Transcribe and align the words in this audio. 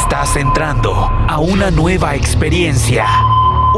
Estás 0.00 0.34
entrando 0.36 0.92
a 0.92 1.38
una 1.38 1.70
nueva 1.70 2.16
experiencia, 2.16 3.06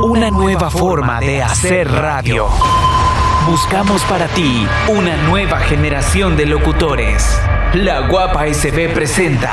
una 0.03 0.31
nueva 0.31 0.71
forma 0.71 1.21
de 1.21 1.43
hacer 1.43 1.93
radio. 1.93 2.47
Buscamos 3.47 4.03
para 4.05 4.27
ti 4.29 4.67
una 4.89 5.15
nueva 5.29 5.59
generación 5.61 6.35
de 6.35 6.47
locutores. 6.47 7.39
La 7.75 8.09
Guapa 8.09 8.47
SB 8.47 8.95
presenta 8.95 9.53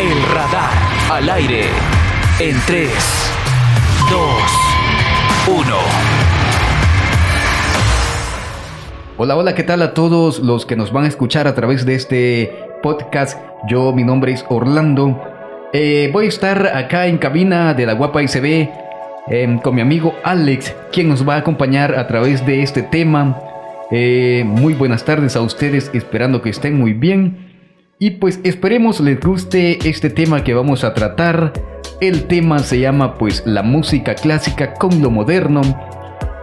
El 0.00 0.22
Radar 0.34 0.72
al 1.10 1.28
aire 1.28 1.66
en 2.38 2.58
3, 2.66 2.90
2, 4.10 4.20
1. 5.58 5.76
Hola, 9.18 9.36
hola, 9.36 9.54
¿qué 9.54 9.62
tal 9.62 9.82
a 9.82 9.92
todos 9.92 10.38
los 10.38 10.64
que 10.64 10.76
nos 10.76 10.90
van 10.90 11.04
a 11.04 11.08
escuchar 11.08 11.46
a 11.46 11.54
través 11.54 11.84
de 11.84 11.96
este 11.96 12.78
podcast? 12.82 13.38
Yo, 13.68 13.92
mi 13.92 14.04
nombre 14.04 14.32
es 14.32 14.46
Orlando. 14.48 15.29
Eh, 15.72 16.10
voy 16.12 16.26
a 16.26 16.28
estar 16.28 16.66
acá 16.66 17.06
en 17.06 17.18
cabina 17.18 17.74
de 17.74 17.86
la 17.86 17.92
Guapa 17.92 18.20
ICB 18.22 18.68
em, 19.28 19.58
con 19.60 19.76
mi 19.76 19.80
amigo 19.80 20.14
Alex, 20.24 20.74
quien 20.90 21.08
nos 21.08 21.28
va 21.28 21.36
a 21.36 21.38
acompañar 21.38 21.94
a 21.96 22.08
través 22.08 22.44
de 22.44 22.62
este 22.62 22.82
tema. 22.82 23.40
Eh, 23.92 24.42
muy 24.44 24.74
buenas 24.74 25.04
tardes 25.04 25.36
a 25.36 25.42
ustedes, 25.42 25.90
esperando 25.94 26.42
que 26.42 26.50
estén 26.50 26.76
muy 26.76 26.92
bien. 26.92 27.50
Y 28.00 28.12
pues 28.12 28.40
esperemos 28.42 28.98
les 28.98 29.20
guste 29.20 29.78
este 29.88 30.10
tema 30.10 30.42
que 30.42 30.54
vamos 30.54 30.82
a 30.82 30.92
tratar. 30.92 31.52
El 32.00 32.24
tema 32.24 32.58
se 32.58 32.80
llama 32.80 33.16
pues 33.16 33.44
la 33.46 33.62
música 33.62 34.14
clásica 34.14 34.74
con 34.74 35.00
lo 35.00 35.10
moderno 35.10 35.60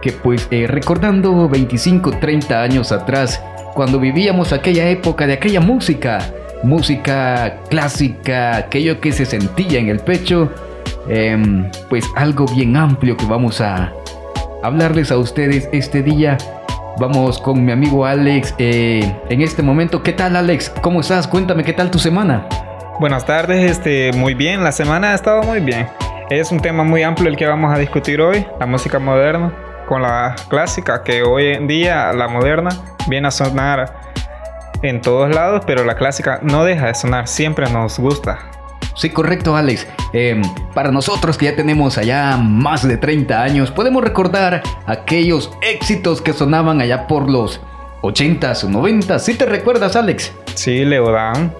que 0.00 0.12
pues 0.12 0.48
eh, 0.50 0.66
recordando 0.66 1.48
25, 1.48 2.12
30 2.12 2.62
años 2.62 2.92
atrás, 2.92 3.42
cuando 3.74 3.98
vivíamos 3.98 4.52
aquella 4.52 4.88
época 4.88 5.26
de 5.26 5.34
aquella 5.34 5.60
música, 5.60 6.32
música 6.62 7.60
clásica, 7.68 8.56
aquello 8.56 9.00
que 9.00 9.12
se 9.12 9.24
sentía 9.24 9.78
en 9.78 9.88
el 9.88 10.00
pecho, 10.00 10.52
em, 11.08 11.70
pues 11.88 12.04
algo 12.16 12.46
bien 12.46 12.76
amplio 12.76 13.16
que 13.16 13.26
vamos 13.26 13.60
a 13.60 13.92
hablarles 14.62 15.10
a 15.12 15.18
ustedes 15.18 15.68
este 15.72 16.02
día. 16.02 16.36
Vamos 16.98 17.38
con 17.38 17.64
mi 17.64 17.70
amigo 17.70 18.04
Alex 18.04 18.54
eh, 18.58 19.14
en 19.28 19.40
este 19.40 19.62
momento. 19.62 20.02
¿Qué 20.02 20.12
tal 20.12 20.34
Alex? 20.34 20.72
¿Cómo 20.82 21.00
estás? 21.00 21.28
Cuéntame 21.28 21.62
qué 21.62 21.72
tal 21.72 21.90
tu 21.90 21.98
semana. 21.98 22.46
Buenas 22.98 23.24
tardes, 23.24 23.70
este, 23.70 24.12
muy 24.12 24.34
bien, 24.34 24.64
la 24.64 24.72
semana 24.72 25.12
ha 25.12 25.14
estado 25.14 25.44
muy 25.44 25.60
bien. 25.60 25.86
Es 26.30 26.50
un 26.50 26.60
tema 26.60 26.82
muy 26.82 27.04
amplio 27.04 27.28
el 27.28 27.36
que 27.36 27.46
vamos 27.46 27.72
a 27.72 27.78
discutir 27.78 28.20
hoy, 28.20 28.44
la 28.58 28.66
música 28.66 28.98
moderna 28.98 29.52
con 29.86 30.02
la 30.02 30.34
clásica, 30.48 31.02
que 31.02 31.22
hoy 31.22 31.46
en 31.46 31.66
día 31.66 32.12
la 32.12 32.28
moderna 32.28 32.70
viene 33.08 33.28
a 33.28 33.30
sonar 33.30 34.07
en 34.82 35.00
todos 35.00 35.34
lados, 35.34 35.62
pero 35.66 35.84
la 35.84 35.96
clásica 35.96 36.40
no 36.42 36.64
deja 36.64 36.86
de 36.86 36.94
sonar, 36.94 37.28
siempre 37.28 37.70
nos 37.70 37.98
gusta. 37.98 38.38
Sí, 38.94 39.10
correcto, 39.10 39.54
Alex. 39.54 39.86
Em, 40.12 40.42
para 40.74 40.90
nosotros 40.90 41.38
que 41.38 41.46
ya 41.46 41.56
tenemos 41.56 41.98
allá 41.98 42.36
más 42.36 42.86
de 42.86 42.96
30 42.96 43.42
años, 43.42 43.70
podemos 43.70 44.02
recordar 44.02 44.62
aquellos 44.86 45.52
éxitos 45.62 46.20
que 46.20 46.32
sonaban 46.32 46.80
allá 46.80 47.06
por 47.06 47.30
los 47.30 47.60
80s 48.02 48.64
o 48.64 48.68
90s. 48.68 49.20
¿Sí 49.20 49.34
te 49.34 49.46
recuerdas, 49.46 49.94
Alex? 49.94 50.32
Sí, 50.54 50.84
Leodán. 50.84 51.52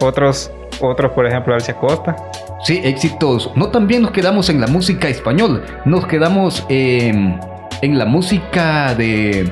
Otros, 0.00 0.50
otros 0.80 1.12
por 1.12 1.26
ejemplo, 1.26 1.54
Alcia 1.54 1.74
Costa. 1.74 2.16
Sí, 2.64 2.80
éxitos. 2.82 3.52
No 3.54 3.68
también 3.68 4.02
nos 4.02 4.10
quedamos 4.10 4.48
en 4.48 4.60
la 4.60 4.66
música 4.66 5.08
español, 5.08 5.64
nos 5.84 6.06
quedamos 6.06 6.66
en 6.68 7.38
en 7.82 7.98
la 7.98 8.04
música 8.04 8.94
de 8.94 9.50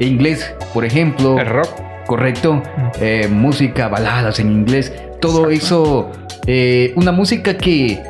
inglés, 0.00 0.54
por 0.74 0.84
ejemplo. 0.84 1.38
El 1.38 1.46
rock. 1.46 1.87
Correcto. 2.08 2.62
Eh, 3.00 3.28
música, 3.30 3.88
baladas 3.88 4.40
en 4.40 4.50
inglés. 4.50 4.90
Todo 5.20 5.50
eso. 5.50 6.10
Eh, 6.46 6.94
una 6.96 7.12
música 7.12 7.58
que, 7.58 8.02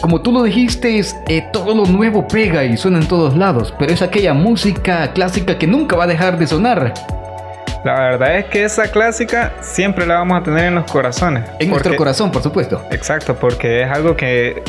como 0.00 0.22
tú 0.22 0.30
lo 0.30 0.44
dijiste, 0.44 1.00
es, 1.00 1.16
eh, 1.26 1.44
todo 1.52 1.74
lo 1.74 1.84
nuevo 1.86 2.28
pega 2.28 2.62
y 2.62 2.76
suena 2.76 3.00
en 3.00 3.08
todos 3.08 3.36
lados. 3.36 3.74
Pero 3.80 3.92
es 3.92 4.00
aquella 4.00 4.32
música 4.32 5.12
clásica 5.12 5.58
que 5.58 5.66
nunca 5.66 5.96
va 5.96 6.04
a 6.04 6.06
dejar 6.06 6.38
de 6.38 6.46
sonar. 6.46 6.94
La 7.84 7.94
verdad 7.94 8.38
es 8.38 8.44
que 8.44 8.62
esa 8.62 8.92
clásica 8.92 9.52
siempre 9.60 10.06
la 10.06 10.18
vamos 10.18 10.40
a 10.40 10.44
tener 10.44 10.66
en 10.66 10.76
los 10.76 10.88
corazones. 10.88 11.42
En 11.58 11.68
nuestro 11.68 11.96
corazón, 11.96 12.30
por 12.30 12.44
supuesto. 12.44 12.80
Exacto, 12.92 13.34
porque 13.34 13.82
es 13.82 13.90
algo 13.90 14.16
que 14.16 14.62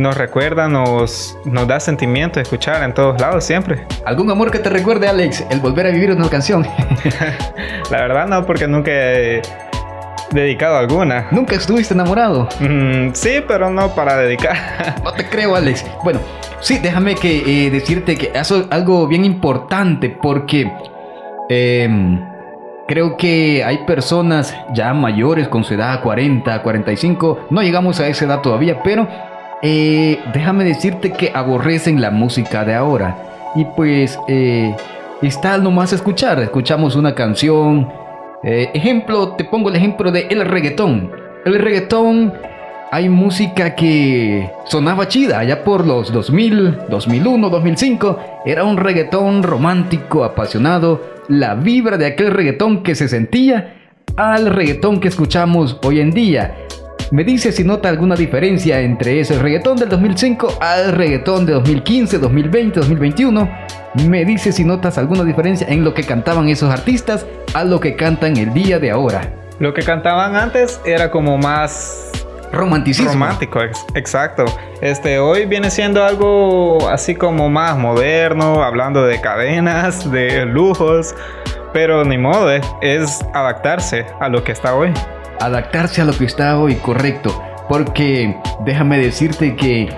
nos 0.00 0.16
recuerda, 0.16 0.66
nos, 0.66 1.36
nos 1.44 1.68
da 1.68 1.78
sentimiento 1.78 2.36
de 2.36 2.42
escuchar 2.42 2.82
en 2.82 2.94
todos 2.94 3.20
lados 3.20 3.44
siempre. 3.44 3.84
¿Algún 4.06 4.30
amor 4.30 4.50
que 4.50 4.58
te 4.58 4.70
recuerde, 4.70 5.06
Alex? 5.06 5.44
El 5.50 5.60
volver 5.60 5.86
a 5.86 5.90
vivir 5.90 6.10
una 6.10 6.28
canción. 6.28 6.66
La 7.90 8.00
verdad 8.00 8.26
no, 8.26 8.46
porque 8.46 8.66
nunca 8.66 8.90
he 8.90 9.42
dedicado 10.32 10.78
alguna. 10.78 11.28
¿Nunca 11.30 11.54
estuviste 11.54 11.92
enamorado? 11.92 12.48
Mm, 12.60 13.10
sí, 13.12 13.42
pero 13.46 13.70
no 13.70 13.94
para 13.94 14.16
dedicar. 14.16 14.56
no 15.04 15.12
te 15.12 15.28
creo, 15.28 15.54
Alex. 15.54 15.84
Bueno, 16.02 16.20
sí, 16.60 16.78
déjame 16.78 17.14
que 17.14 17.66
eh, 17.66 17.70
decirte 17.70 18.16
que 18.16 18.30
eso 18.34 18.60
es 18.60 18.66
algo 18.70 19.06
bien 19.06 19.26
importante 19.26 20.16
porque 20.22 20.72
em, 21.50 22.24
creo 22.88 23.18
que 23.18 23.62
hay 23.62 23.84
personas 23.84 24.56
ya 24.72 24.94
mayores 24.94 25.48
con 25.48 25.62
su 25.62 25.74
edad 25.74 26.00
40, 26.00 26.62
45. 26.62 27.48
No 27.50 27.60
llegamos 27.62 28.00
a 28.00 28.06
esa 28.06 28.24
edad 28.24 28.40
todavía, 28.40 28.82
pero 28.82 29.06
eh, 29.62 30.18
déjame 30.32 30.64
decirte 30.64 31.12
que 31.12 31.32
aborrecen 31.34 32.00
la 32.00 32.10
música 32.10 32.64
de 32.64 32.74
ahora. 32.74 33.16
Y 33.54 33.64
pues 33.64 34.18
eh, 34.28 34.74
está 35.22 35.58
nomás 35.58 35.92
escuchar. 35.92 36.40
Escuchamos 36.40 36.96
una 36.96 37.14
canción. 37.14 37.88
Eh, 38.42 38.70
ejemplo, 38.72 39.32
te 39.32 39.44
pongo 39.44 39.68
el 39.68 39.76
ejemplo 39.76 40.10
de 40.10 40.26
el 40.30 40.44
reggaetón. 40.44 41.10
El 41.44 41.58
reggaetón, 41.58 42.32
hay 42.90 43.08
música 43.08 43.74
que 43.74 44.50
sonaba 44.64 45.08
chida 45.08 45.38
allá 45.38 45.62
por 45.62 45.86
los 45.86 46.12
2000, 46.12 46.88
2001, 46.88 47.50
2005. 47.50 48.18
Era 48.46 48.64
un 48.64 48.76
reggaetón 48.76 49.42
romántico, 49.42 50.24
apasionado. 50.24 51.02
La 51.28 51.54
vibra 51.54 51.98
de 51.98 52.06
aquel 52.06 52.30
reggaetón 52.32 52.82
que 52.82 52.94
se 52.94 53.08
sentía 53.08 53.74
al 54.16 54.46
reggaetón 54.46 55.00
que 55.00 55.08
escuchamos 55.08 55.78
hoy 55.84 56.00
en 56.00 56.10
día. 56.10 56.56
Me 57.12 57.24
dice 57.24 57.50
si 57.50 57.64
nota 57.64 57.88
alguna 57.88 58.14
diferencia 58.14 58.80
entre 58.80 59.18
ese 59.18 59.36
reggaetón 59.36 59.76
del 59.76 59.88
2005 59.88 60.58
al 60.60 60.92
reggaetón 60.92 61.44
de 61.44 61.54
2015, 61.54 62.18
2020, 62.18 62.78
2021. 62.78 63.50
Me 64.06 64.24
dice 64.24 64.52
si 64.52 64.62
notas 64.62 64.96
alguna 64.96 65.24
diferencia 65.24 65.66
en 65.68 65.82
lo 65.82 65.92
que 65.92 66.04
cantaban 66.04 66.48
esos 66.48 66.70
artistas 66.70 67.26
a 67.52 67.64
lo 67.64 67.80
que 67.80 67.96
cantan 67.96 68.36
el 68.36 68.54
día 68.54 68.78
de 68.78 68.92
ahora. 68.92 69.28
Lo 69.58 69.74
que 69.74 69.82
cantaban 69.82 70.36
antes 70.36 70.80
era 70.84 71.10
como 71.10 71.36
más 71.36 72.12
romanticismo. 72.52 73.10
Romántico, 73.10 73.58
exacto. 73.96 74.44
Este 74.80 75.18
hoy 75.18 75.46
viene 75.46 75.68
siendo 75.72 76.04
algo 76.04 76.88
así 76.90 77.16
como 77.16 77.50
más 77.50 77.76
moderno, 77.76 78.62
hablando 78.62 79.04
de 79.04 79.20
cadenas, 79.20 80.08
de 80.12 80.46
lujos, 80.46 81.16
pero 81.72 82.04
ni 82.04 82.18
modo, 82.18 82.52
es 82.80 83.18
adaptarse 83.34 84.06
a 84.20 84.28
lo 84.28 84.44
que 84.44 84.52
está 84.52 84.76
hoy 84.76 84.92
adaptarse 85.40 86.00
a 86.00 86.04
lo 86.04 86.16
que 86.16 86.24
está 86.24 86.58
hoy 86.58 86.76
correcto. 86.76 87.42
Porque 87.68 88.36
déjame 88.64 88.98
decirte 88.98 89.56
que 89.56 89.88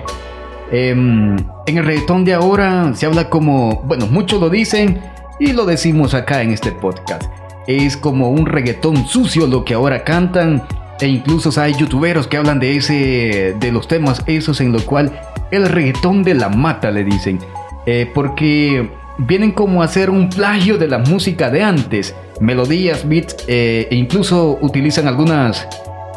em, 0.71 1.37
en 1.67 1.79
el 1.79 1.85
reggaetón 1.85 2.25
de 2.25 2.35
ahora 2.35 2.93
se 2.95 3.07
habla 3.07 3.29
como, 3.29 3.83
bueno, 3.85 4.07
muchos 4.07 4.41
lo 4.41 4.51
dicen 4.51 5.01
y 5.39 5.53
lo 5.53 5.65
decimos 5.65 6.15
acá 6.15 6.43
en 6.43 6.51
este 6.51 6.73
podcast. 6.73 7.25
Es 7.67 7.97
como 7.97 8.31
un 8.31 8.47
reggaetón 8.47 9.07
sucio 9.07 9.47
lo 9.47 9.65
que 9.65 9.75
ahora 9.75 10.05
cantan 10.05 10.63
e 11.01 11.07
incluso 11.09 11.59
hay 11.61 11.75
youtuberos 11.75 12.29
que 12.29 12.37
hablan 12.37 12.61
de 12.61 12.77
ese, 12.77 13.57
de 13.59 13.73
los 13.73 13.89
temas 13.89 14.23
esos 14.27 14.61
en 14.61 14.73
lo 14.73 14.85
cual 14.85 15.21
el 15.51 15.69
reggaetón 15.69 16.23
de 16.23 16.35
la 16.35 16.49
mata 16.49 16.91
le 16.91 17.05
dicen. 17.05 17.39
Eh, 17.87 18.11
porque 18.15 18.89
vienen 19.19 19.51
como 19.51 19.83
a 19.83 19.87
hacer 19.87 20.11
un 20.11 20.29
plagio 20.29 20.79
de 20.79 20.89
la 20.89 20.99
música 20.99 21.51
de 21.51 21.63
antes 21.63 22.15
melodías, 22.43 23.09
beats 23.09 23.37
eh, 23.47 23.89
e 23.91 23.95
incluso 23.95 24.59
utilizan 24.61 25.09
algunas 25.09 25.67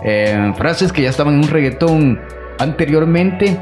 eh, 0.03 0.53
frases 0.57 0.91
que 0.91 1.03
ya 1.03 1.09
estaban 1.09 1.35
en 1.35 1.41
un 1.41 1.49
reggaetón 1.49 2.21
anteriormente. 2.59 3.57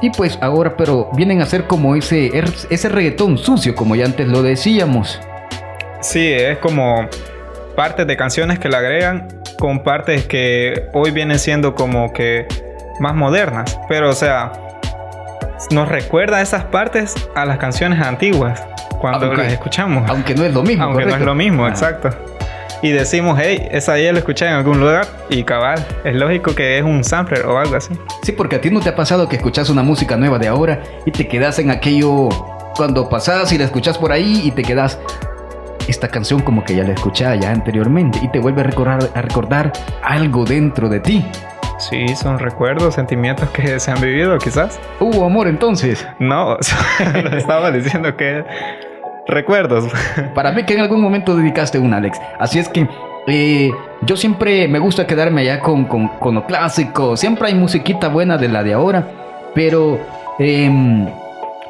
Y 0.00 0.10
pues 0.10 0.38
ahora 0.40 0.76
pero 0.76 1.10
vienen 1.16 1.40
a 1.40 1.46
ser 1.46 1.64
como 1.64 1.96
ese, 1.96 2.30
ese 2.70 2.88
reggaetón 2.88 3.36
sucio 3.36 3.74
como 3.74 3.96
ya 3.96 4.04
antes 4.04 4.28
lo 4.28 4.42
decíamos. 4.42 5.20
Sí, 6.00 6.32
es 6.32 6.58
como 6.58 7.08
partes 7.74 8.06
de 8.06 8.16
canciones 8.16 8.60
que 8.60 8.68
le 8.68 8.76
agregan 8.76 9.26
con 9.58 9.82
partes 9.82 10.26
que 10.26 10.88
hoy 10.92 11.10
vienen 11.10 11.40
siendo 11.40 11.74
como 11.74 12.12
que 12.12 12.46
más 13.00 13.14
modernas, 13.14 13.78
pero 13.88 14.10
o 14.10 14.12
sea, 14.12 14.52
nos 15.72 15.88
recuerda 15.88 16.40
esas 16.40 16.64
partes 16.64 17.14
a 17.34 17.44
las 17.44 17.58
canciones 17.58 18.00
antiguas 18.00 18.62
cuando 18.98 19.32
las 19.34 19.52
escuchamos. 19.52 20.08
Aunque 20.08 20.34
no 20.34 20.44
es 20.44 20.52
lo 20.52 20.62
mismo. 20.62 20.84
Aunque 20.84 21.06
no 21.06 21.14
es 21.14 21.20
lo 21.20 21.34
mismo, 21.34 21.66
exacto. 21.66 22.10
Y 22.80 22.90
decimos, 22.90 23.38
hey, 23.42 23.66
esa 23.72 23.98
ya 23.98 24.12
la 24.12 24.20
escuché 24.20 24.46
en 24.46 24.52
algún 24.52 24.78
lugar 24.78 25.04
y 25.28 25.42
cabal, 25.42 25.84
es 26.04 26.14
lógico 26.14 26.54
que 26.54 26.78
es 26.78 26.84
un 26.84 27.02
sampler 27.02 27.44
o 27.44 27.58
algo 27.58 27.74
así. 27.74 27.92
Sí, 28.22 28.30
porque 28.30 28.56
a 28.56 28.60
ti 28.60 28.70
no 28.70 28.80
te 28.80 28.88
ha 28.90 28.94
pasado 28.94 29.28
que 29.28 29.34
escuchas 29.36 29.68
una 29.68 29.82
música 29.82 30.16
nueva 30.16 30.38
de 30.38 30.46
ahora 30.46 30.80
y 31.04 31.10
te 31.10 31.26
quedas 31.26 31.58
en 31.58 31.72
aquello 31.72 32.28
cuando 32.76 33.08
pasas 33.08 33.52
y 33.52 33.58
la 33.58 33.64
escuchas 33.64 33.98
por 33.98 34.12
ahí 34.12 34.42
y 34.44 34.52
te 34.52 34.62
quedas 34.62 35.00
esta 35.88 36.06
canción 36.06 36.40
como 36.40 36.64
que 36.64 36.76
ya 36.76 36.84
la 36.84 36.92
escuché 36.92 37.24
ya 37.40 37.50
anteriormente 37.50 38.20
y 38.22 38.28
te 38.28 38.38
vuelve 38.38 38.60
a 38.60 38.64
recordar, 38.64 39.10
a 39.12 39.22
recordar 39.22 39.72
algo 40.04 40.44
dentro 40.44 40.88
de 40.88 41.00
ti. 41.00 41.26
Sí, 41.78 42.08
son 42.16 42.38
recuerdos, 42.38 42.94
sentimientos 42.94 43.48
que 43.50 43.78
se 43.78 43.90
han 43.90 44.00
vivido, 44.00 44.36
quizás. 44.38 44.80
¿Hubo 45.00 45.24
amor 45.24 45.46
entonces? 45.48 46.06
No, 46.18 46.58
estaba 47.32 47.70
diciendo 47.72 48.16
que 48.16 48.44
recuerdos. 49.28 49.90
Para 50.34 50.50
mí 50.52 50.64
que 50.64 50.74
en 50.74 50.80
algún 50.80 51.00
momento 51.00 51.36
dedicaste 51.36 51.78
un 51.78 51.94
Alex. 51.94 52.18
Así 52.38 52.58
es 52.58 52.68
que 52.68 52.88
eh, 53.26 53.70
yo 54.02 54.16
siempre 54.16 54.66
me 54.68 54.78
gusta 54.78 55.06
quedarme 55.06 55.42
allá 55.42 55.60
con, 55.60 55.84
con, 55.84 56.34
lo 56.34 56.46
clásico. 56.46 57.16
Siempre 57.16 57.48
hay 57.48 57.54
musiquita 57.54 58.08
buena 58.08 58.38
de 58.38 58.48
la 58.48 58.64
de 58.64 58.72
ahora. 58.72 59.06
Pero 59.54 60.00
em, 60.38 61.06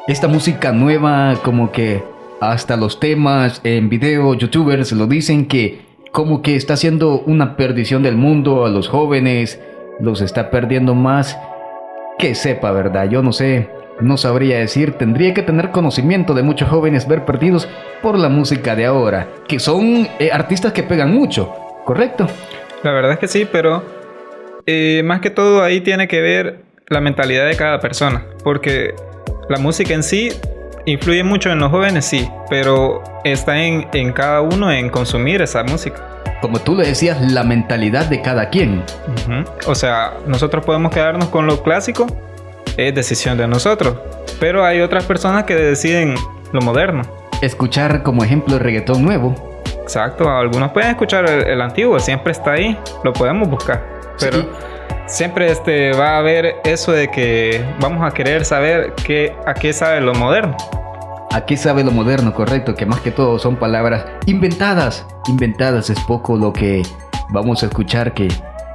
esta 0.07 0.27
música 0.27 0.71
nueva, 0.71 1.35
como 1.43 1.71
que 1.71 2.03
hasta 2.39 2.77
los 2.77 2.99
temas 2.99 3.59
en 3.63 3.89
video, 3.89 4.33
youtubers 4.33 4.91
lo 4.93 5.05
dicen 5.05 5.45
que 5.45 5.81
como 6.11 6.41
que 6.41 6.55
está 6.55 6.73
haciendo 6.73 7.19
una 7.25 7.55
perdición 7.57 8.01
del 8.01 8.15
mundo 8.15 8.65
a 8.65 8.69
los 8.69 8.87
jóvenes, 8.87 9.59
los 9.99 10.21
está 10.21 10.49
perdiendo 10.49 10.95
más. 10.95 11.37
Que 12.17 12.35
sepa, 12.35 12.71
¿verdad? 12.71 13.09
Yo 13.09 13.21
no 13.21 13.31
sé, 13.31 13.69
no 14.01 14.17
sabría 14.17 14.59
decir, 14.59 14.93
tendría 14.93 15.33
que 15.33 15.41
tener 15.41 15.71
conocimiento 15.71 16.33
de 16.33 16.43
muchos 16.43 16.69
jóvenes 16.69 17.07
ver 17.07 17.25
perdidos 17.25 17.67
por 18.01 18.17
la 18.17 18.29
música 18.29 18.75
de 18.75 18.85
ahora, 18.85 19.27
que 19.47 19.59
son 19.59 20.07
eh, 20.19 20.29
artistas 20.31 20.73
que 20.73 20.83
pegan 20.83 21.13
mucho, 21.13 21.53
¿correcto? 21.85 22.27
La 22.83 22.91
verdad 22.91 23.13
es 23.13 23.19
que 23.19 23.27
sí, 23.27 23.47
pero 23.51 23.83
eh, 24.65 25.01
más 25.03 25.19
que 25.21 25.29
todo 25.29 25.63
ahí 25.63 25.81
tiene 25.81 26.07
que 26.07 26.21
ver 26.21 26.61
la 26.87 27.01
mentalidad 27.01 27.47
de 27.47 27.55
cada 27.55 27.79
persona, 27.79 28.25
porque 28.43 28.93
la 29.49 29.57
música 29.57 29.93
en 29.93 30.03
sí 30.03 30.31
influye 30.85 31.23
mucho 31.23 31.51
en 31.51 31.59
los 31.59 31.71
jóvenes, 31.71 32.05
sí, 32.05 32.27
pero 32.49 33.03
está 33.23 33.61
en, 33.61 33.87
en 33.93 34.13
cada 34.13 34.41
uno 34.41 34.71
en 34.71 34.89
consumir 34.89 35.41
esa 35.41 35.63
música. 35.63 36.05
Como 36.41 36.59
tú 36.59 36.75
le 36.75 36.87
decías, 36.87 37.21
la 37.33 37.43
mentalidad 37.43 38.05
de 38.05 38.21
cada 38.21 38.49
quien. 38.49 38.83
O 39.67 39.75
sea, 39.75 40.13
nosotros 40.25 40.65
podemos 40.65 40.93
quedarnos 40.93 41.27
con 41.27 41.45
lo 41.45 41.61
clásico, 41.63 42.07
es 42.77 42.95
decisión 42.95 43.37
de 43.37 43.47
nosotros, 43.47 43.95
pero 44.39 44.65
hay 44.65 44.81
otras 44.81 45.05
personas 45.05 45.43
que 45.43 45.55
deciden 45.55 46.15
lo 46.51 46.61
moderno. 46.61 47.03
Escuchar 47.41 48.03
como 48.03 48.23
ejemplo 48.23 48.55
el 48.55 48.59
reggaetón 48.61 49.03
nuevo. 49.03 49.35
Exacto, 49.81 50.29
algunos 50.29 50.71
pueden 50.71 50.91
escuchar 50.91 51.29
el, 51.29 51.61
antiguo, 51.61 51.99
siempre 51.99 52.31
está 52.31 52.51
ahí, 52.51 52.77
lo 53.03 53.13
podemos 53.13 53.49
buscar, 53.49 53.83
pero... 54.19 54.45
siempre 55.07 55.51
este, 55.51 55.93
va 55.93 56.09
a 56.09 56.17
haber 56.19 56.57
eso 56.63 56.91
de 56.91 57.09
que 57.09 57.65
vamos 57.79 58.07
a 58.07 58.13
querer 58.13 58.45
saber 58.45 58.93
qué, 59.03 59.35
a 59.47 59.55
qué 59.55 59.73
sabe 59.73 60.01
lo 60.01 60.13
moderno. 60.13 60.55
¿A 61.31 61.45
qué 61.45 61.57
sabe 61.57 61.83
lo 61.83 61.91
moderno? 61.91 62.33
Correcto, 62.33 62.73
que 62.73 62.85
más 62.85 63.01
que 63.01 63.11
todo 63.11 63.37
son 63.37 63.55
palabras 63.55 64.05
inventadas. 64.25 65.05
Inventadas 65.27 65.89
es 65.89 65.99
poco 66.01 66.37
lo 66.37 66.51
que 66.51 66.81
vamos 67.29 67.61
a 67.61 67.67
escuchar, 67.67 68.13
que 68.13 68.27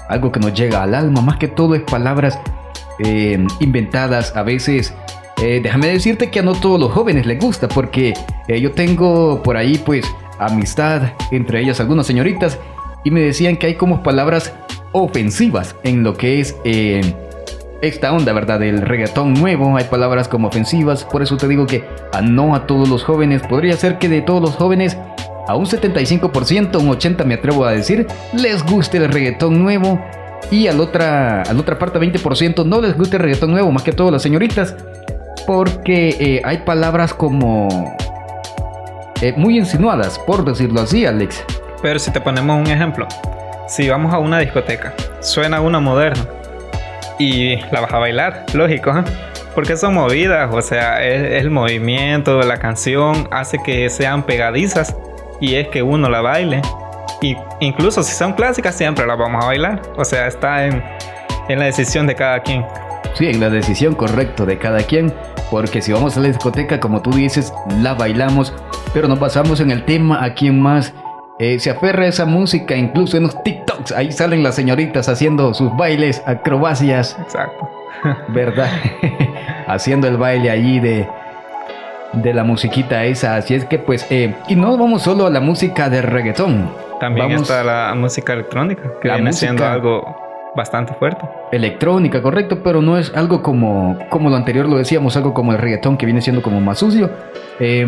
algo 0.08 0.31
que 0.31 0.38
nos 0.38 0.55
llega 0.55 0.82
al 0.82 0.94
alma, 0.94 1.20
más 1.20 1.37
que 1.37 1.49
todo 1.49 1.75
es 1.75 1.82
palabras 1.82 2.38
eh, 2.99 3.44
inventadas. 3.61 4.37
A 4.37 4.43
veces, 4.43 4.94
eh, 5.43 5.61
déjame 5.62 5.88
decirte 5.88 6.31
que 6.31 6.41
a 6.41 6.43
no 6.43 6.55
todos 6.55 6.79
los 6.79 6.93
jóvenes 6.93 7.26
les 7.26 7.38
gusta, 7.41 7.69
porque 7.69 8.14
eh, 8.49 8.61
yo 8.61 8.73
tengo 8.73 9.43
por 9.43 9.56
ahí 9.56 9.79
pues 9.79 10.05
amistad, 10.38 11.12
entre 11.31 11.61
ellas 11.61 11.81
algunas 11.81 12.06
señoritas, 12.06 12.58
y 13.05 13.11
me 13.11 13.20
decían 13.20 13.56
que 13.56 13.67
hay 13.67 13.75
como 13.75 14.02
palabras 14.02 14.52
ofensivas 14.93 15.75
en 15.82 16.05
lo 16.05 16.14
que 16.14 16.41
es 16.41 16.56
esta 17.82 18.12
onda, 18.12 18.32
¿verdad? 18.32 18.61
Del 18.61 18.81
reggaetón 18.81 19.35
nuevo, 19.35 19.76
hay 19.76 19.85
palabras 19.85 20.29
como 20.29 20.49
ofensivas, 20.49 21.05
por 21.05 21.23
eso 21.23 21.37
te 21.37 21.49
digo 21.49 21.67
que 21.67 21.85
a 22.12 22.23
no 22.23 22.55
a 22.55 22.67
todos 22.67 22.88
los 22.88 23.05
jóvenes, 23.05 23.43
podría 23.43 23.76
ser 23.76 23.99
que 23.99 24.08
de 24.08 24.23
todos 24.23 24.41
los 24.41 24.55
jóvenes, 24.56 24.96
a 25.46 25.56
un 25.56 25.67
75%, 25.67 26.81
un 26.81 26.88
80% 26.88 27.25
me 27.25 27.35
atrevo 27.35 27.64
a 27.64 27.73
decir, 27.73 28.06
les 28.32 28.64
guste 28.64 28.96
el 28.96 29.08
reggaetón 29.08 29.62
nuevo 29.62 30.00
y 30.50 30.67
a 30.67 30.73
la 30.73 30.82
otra, 30.82 31.43
a 31.43 31.52
la 31.52 31.61
otra 31.61 31.79
parte 31.79 31.99
20% 31.99 32.64
no 32.64 32.81
les 32.81 32.96
guste 32.96 33.17
el 33.17 33.23
reggaetón 33.23 33.50
nuevo, 33.50 33.70
más 33.73 33.82
que 33.82 33.93
todas 33.93 34.12
las 34.12 34.23
señoritas, 34.23 34.75
porque 35.46 36.17
eh, 36.19 36.43
hay 36.44 36.58
palabras 36.58 37.12
como 37.14 37.96
eh, 39.20 39.35
muy 39.37 39.58
insinuadas, 39.58 40.19
por 40.19 40.44
decirlo 40.44 40.81
así, 40.81 41.06
Alex. 41.06 41.44
Pero 41.82 41.99
si 41.99 42.11
te 42.11 42.20
ponemos 42.20 42.58
un 42.58 42.67
ejemplo, 42.67 43.06
si 43.69 43.88
vamos 43.88 44.12
a 44.12 44.19
una 44.19 44.38
discoteca, 44.38 44.94
suena 45.20 45.61
una 45.61 45.81
moderna 45.81 46.26
y 47.19 47.56
la 47.70 47.81
vas 47.81 47.93
a 47.93 47.99
bailar, 47.99 48.46
lógico, 48.55 48.91
¿eh? 48.91 49.05
porque 49.55 49.76
son 49.76 49.94
movidas, 49.94 50.52
o 50.52 50.61
sea, 50.62 51.05
es, 51.05 51.43
el 51.43 51.50
movimiento 51.50 52.38
de 52.38 52.46
la 52.46 52.58
canción 52.58 53.29
hace 53.31 53.58
que 53.64 53.88
sean 53.88 54.25
pegadizas 54.25 54.96
y 55.41 55.55
es 55.55 55.69
que 55.69 55.82
uno 55.82 56.08
la 56.08 56.20
baile. 56.20 56.62
Y 57.25 57.38
incluso 57.61 58.03
si 58.03 58.12
son 58.12 58.35
clásicas, 58.35 58.76
siempre 58.76 59.06
las 59.06 59.17
vamos 59.17 59.43
a 59.43 59.47
bailar. 59.47 59.81
O 59.97 60.05
sea, 60.05 60.26
está 60.26 60.67
en, 60.67 60.85
en 61.49 61.59
la 61.59 61.65
decisión 61.65 62.06
de 62.06 62.15
cada 62.15 62.41
quien. 62.41 62.67
Sí, 63.15 63.29
en 63.29 63.41
la 63.41 63.49
decisión 63.49 63.94
correcta 63.94 64.44
de 64.44 64.59
cada 64.59 64.81
quien. 64.81 65.11
Porque 65.50 65.81
si 65.81 65.91
vamos 65.91 66.19
a 66.19 66.21
la 66.21 66.29
discoteca, 66.29 66.81
como 66.81 67.00
tú 67.00 67.12
dices, 67.12 67.50
la 67.81 67.94
bailamos. 67.94 68.53
Pero 68.93 69.09
nos 69.09 69.19
basamos 69.19 69.61
en 69.61 69.71
el 69.71 69.87
tema 69.87 70.23
a 70.23 70.35
quien 70.35 70.61
más 70.61 70.93
eh, 71.38 71.59
se 71.61 71.71
aferra 71.71 72.05
a 72.05 72.09
esa 72.09 72.26
música, 72.26 72.76
incluso 72.76 73.17
en 73.17 73.23
los 73.23 73.43
TikToks. 73.43 73.93
Ahí 73.93 74.12
salen 74.12 74.43
las 74.43 74.55
señoritas 74.55 75.09
haciendo 75.09 75.55
sus 75.55 75.75
bailes, 75.75 76.23
acrobacias. 76.27 77.17
Exacto. 77.23 77.70
¿Verdad? 78.29 78.69
haciendo 79.67 80.09
el 80.09 80.19
baile 80.19 80.50
allí 80.50 80.79
de, 80.79 81.09
de 82.12 82.35
la 82.35 82.44
musiquita 82.44 83.03
esa. 83.05 83.37
Así 83.37 83.55
es 83.55 83.65
que 83.65 83.79
pues, 83.79 84.06
eh, 84.11 84.35
y 84.47 84.56
no 84.56 84.77
vamos 84.77 85.00
solo 85.00 85.27
a 85.27 85.31
la 85.31 85.41
música 85.41 85.88
de 85.88 86.03
reggaetón. 86.03 86.83
También 87.05 87.33
está 87.33 87.62
la 87.62 87.95
música 87.95 88.33
electrónica, 88.33 88.93
que 89.01 89.09
viene 89.11 89.33
siendo 89.33 89.67
algo 89.67 90.53
bastante 90.56 90.95
fuerte. 90.95 91.27
Electrónica, 91.53 92.23
correcto, 92.23 92.62
pero 92.62 92.81
no 92.81 92.97
es 92.97 93.12
algo 93.15 93.43
como, 93.43 93.99
como 94.09 94.31
lo 94.31 94.37
anterior 94.37 94.69
lo 94.69 94.77
decíamos, 94.77 95.17
algo 95.17 95.35
como 95.35 95.53
el 95.53 95.59
reggaetón 95.59 95.97
que 95.97 96.06
viene 96.06 96.21
siendo 96.21 96.43
como 96.43 96.61
más 96.61 96.79
sucio. 96.79 97.11
Eh, 97.59 97.87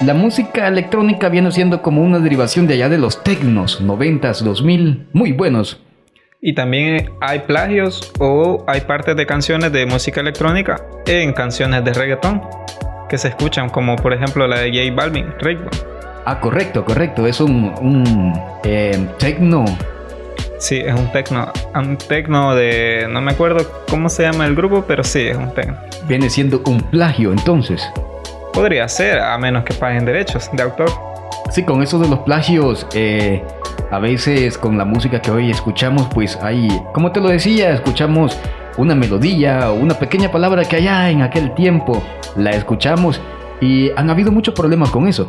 la 0.00 0.14
música 0.14 0.68
electrónica 0.68 1.28
viene 1.28 1.50
siendo 1.50 1.82
como 1.82 2.02
una 2.02 2.20
derivación 2.20 2.68
de 2.68 2.74
allá 2.74 2.88
de 2.88 2.98
los 2.98 3.24
tecnos, 3.24 3.82
90s, 3.82 4.42
2000, 4.42 5.08
muy 5.12 5.32
buenos. 5.32 5.82
Y 6.40 6.54
también 6.54 7.10
hay 7.20 7.40
plagios 7.40 8.12
o 8.20 8.64
hay 8.68 8.82
partes 8.82 9.16
de 9.16 9.26
canciones 9.26 9.72
de 9.72 9.86
música 9.86 10.20
electrónica 10.20 10.80
en 11.06 11.32
canciones 11.32 11.84
de 11.84 11.92
reggaetón 11.92 12.42
que 13.08 13.18
se 13.18 13.28
escuchan, 13.28 13.70
como 13.70 13.96
por 13.96 14.12
ejemplo 14.12 14.46
la 14.46 14.60
de 14.60 14.70
J 14.70 14.94
Balvin, 14.94 15.34
Raycon. 15.40 15.97
Ah, 16.30 16.40
correcto, 16.40 16.84
correcto, 16.84 17.26
es 17.26 17.40
un, 17.40 17.72
un 17.80 18.38
eh, 18.62 19.08
tecno. 19.18 19.64
Sí, 20.58 20.76
es 20.76 20.92
un 20.92 21.10
tecno, 21.10 21.50
un 21.74 21.96
tecno 21.96 22.54
de, 22.54 23.06
no 23.08 23.22
me 23.22 23.30
acuerdo 23.30 23.66
cómo 23.88 24.10
se 24.10 24.24
llama 24.24 24.44
el 24.44 24.54
grupo, 24.54 24.84
pero 24.86 25.02
sí, 25.02 25.20
es 25.20 25.38
un 25.38 25.54
tecno. 25.54 25.78
Viene 26.06 26.28
siendo 26.28 26.60
un 26.66 26.82
plagio 26.82 27.32
entonces. 27.32 27.82
Podría 28.52 28.86
ser, 28.88 29.20
a 29.20 29.38
menos 29.38 29.64
que 29.64 29.72
paguen 29.72 30.04
derechos 30.04 30.50
de 30.52 30.62
autor. 30.62 30.90
Sí, 31.50 31.62
con 31.62 31.82
eso 31.82 31.98
de 31.98 32.08
los 32.10 32.18
plagios, 32.18 32.86
eh, 32.92 33.42
a 33.90 33.98
veces 33.98 34.58
con 34.58 34.76
la 34.76 34.84
música 34.84 35.22
que 35.22 35.30
hoy 35.30 35.50
escuchamos, 35.50 36.08
pues 36.12 36.38
hay, 36.42 36.68
como 36.92 37.10
te 37.10 37.22
lo 37.22 37.30
decía, 37.30 37.70
escuchamos 37.70 38.38
una 38.76 38.94
melodía 38.94 39.70
o 39.70 39.76
una 39.76 39.94
pequeña 39.94 40.30
palabra 40.30 40.66
que 40.66 40.76
allá 40.76 41.08
en 41.08 41.22
aquel 41.22 41.54
tiempo 41.54 42.02
la 42.36 42.50
escuchamos 42.50 43.18
y 43.62 43.90
han 43.96 44.10
habido 44.10 44.30
muchos 44.30 44.52
problemas 44.52 44.90
con 44.90 45.08
eso. 45.08 45.26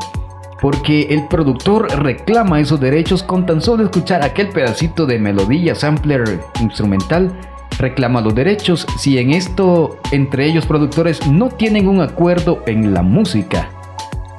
Porque 0.61 1.07
el 1.09 1.27
productor 1.27 1.87
reclama 2.03 2.59
esos 2.59 2.79
derechos 2.79 3.23
con 3.23 3.45
tan 3.45 3.61
solo 3.61 3.83
escuchar 3.83 4.23
aquel 4.23 4.49
pedacito 4.49 5.05
de 5.05 5.19
melodía, 5.19 5.73
sampler 5.73 6.41
instrumental 6.59 7.31
reclama 7.79 8.21
los 8.21 8.35
derechos 8.35 8.85
si 8.97 9.17
en 9.17 9.31
esto 9.31 9.99
entre 10.11 10.45
ellos 10.45 10.65
productores 10.65 11.25
no 11.27 11.49
tienen 11.49 11.87
un 11.87 12.01
acuerdo 12.01 12.61
en 12.67 12.93
la 12.93 13.01
música. 13.01 13.69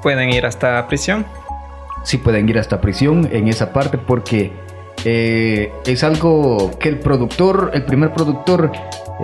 ¿Pueden 0.03 0.31
ir 0.31 0.47
hasta 0.47 0.87
prisión? 0.87 1.27
Sí 2.05 2.19
pueden 2.19 2.49
ir 2.49 2.59
hasta 2.59 2.81
prisión 2.81 3.29
en 3.33 3.49
esa 3.49 3.73
parte 3.73 3.99
porque 3.99 4.53
eh, 5.05 5.73
es 5.87 6.05
algo 6.05 6.71
que 6.79 6.89
el 6.91 6.99
productor, 6.99 7.71
el 7.75 7.85
primer 7.85 8.13
productor, 8.13 8.73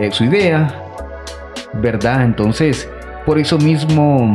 eh, 0.00 0.10
su 0.10 0.24
idea, 0.24 0.84
¿verdad? 1.74 2.24
Entonces, 2.24 2.88
por 3.24 3.38
eso 3.38 3.58
mismo, 3.58 4.30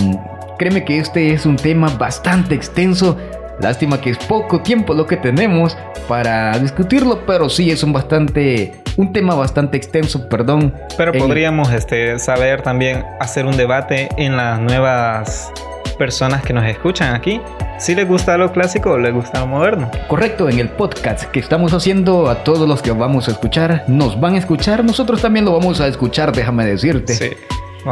créeme 0.62 0.86
que 0.86 1.00
este 1.00 1.34
es 1.34 1.48
un 1.48 1.56
tema 1.56 1.89
bastante 1.98 2.53
extenso. 2.53 3.18
Lástima 3.60 4.00
que 4.00 4.12
es 4.12 4.18
poco 4.20 4.62
tiempo 4.62 4.94
lo 4.94 5.08
que 5.08 5.18
tenemos 5.18 5.75
para 6.08 6.56
discutirlo, 6.60 7.25
pero 7.25 7.50
sí 7.50 7.72
es 7.72 7.82
un 7.82 7.91
bastante 7.91 8.72
un 8.96 9.12
tema 9.12 9.34
bastante 9.34 9.77
extenso, 9.77 10.30
perdón. 10.30 10.72
Pero 10.98 11.13
podríamos 11.13 11.72
este, 11.72 12.20
saber 12.20 12.62
también 12.62 13.03
hacer 13.20 13.48
un 13.48 13.58
debate 13.58 14.10
en 14.18 14.38
las 14.38 14.60
nuevas 14.60 15.51
personas 15.98 16.44
que 16.44 16.53
nos 16.53 16.65
escuchan 16.65 17.15
aquí. 17.15 17.41
Si 17.80 17.96
les 17.96 18.08
gusta 18.08 18.38
lo 18.38 18.51
clásico 18.51 18.91
o 18.91 18.98
les 19.00 19.15
gusta 19.15 19.39
lo 19.39 19.48
moderno. 19.48 19.89
Correcto, 20.08 20.48
en 20.48 20.60
el 20.60 20.70
podcast 20.70 21.24
que 21.32 21.39
estamos 21.39 21.74
haciendo 21.74 22.30
a 22.30 22.44
todos 22.44 22.70
los 22.70 22.84
que 22.84 22.91
vamos 22.91 23.27
a 23.30 23.32
escuchar, 23.32 23.84
nos 23.88 24.20
van 24.20 24.36
a 24.36 24.38
escuchar, 24.38 24.86
nosotros 24.86 25.24
también 25.24 25.44
lo 25.44 25.53
vamos 25.53 25.82
a 25.82 25.88
escuchar, 25.88 26.32
déjame 26.32 26.68
decirte. 26.68 27.15
Sí. 27.15 27.32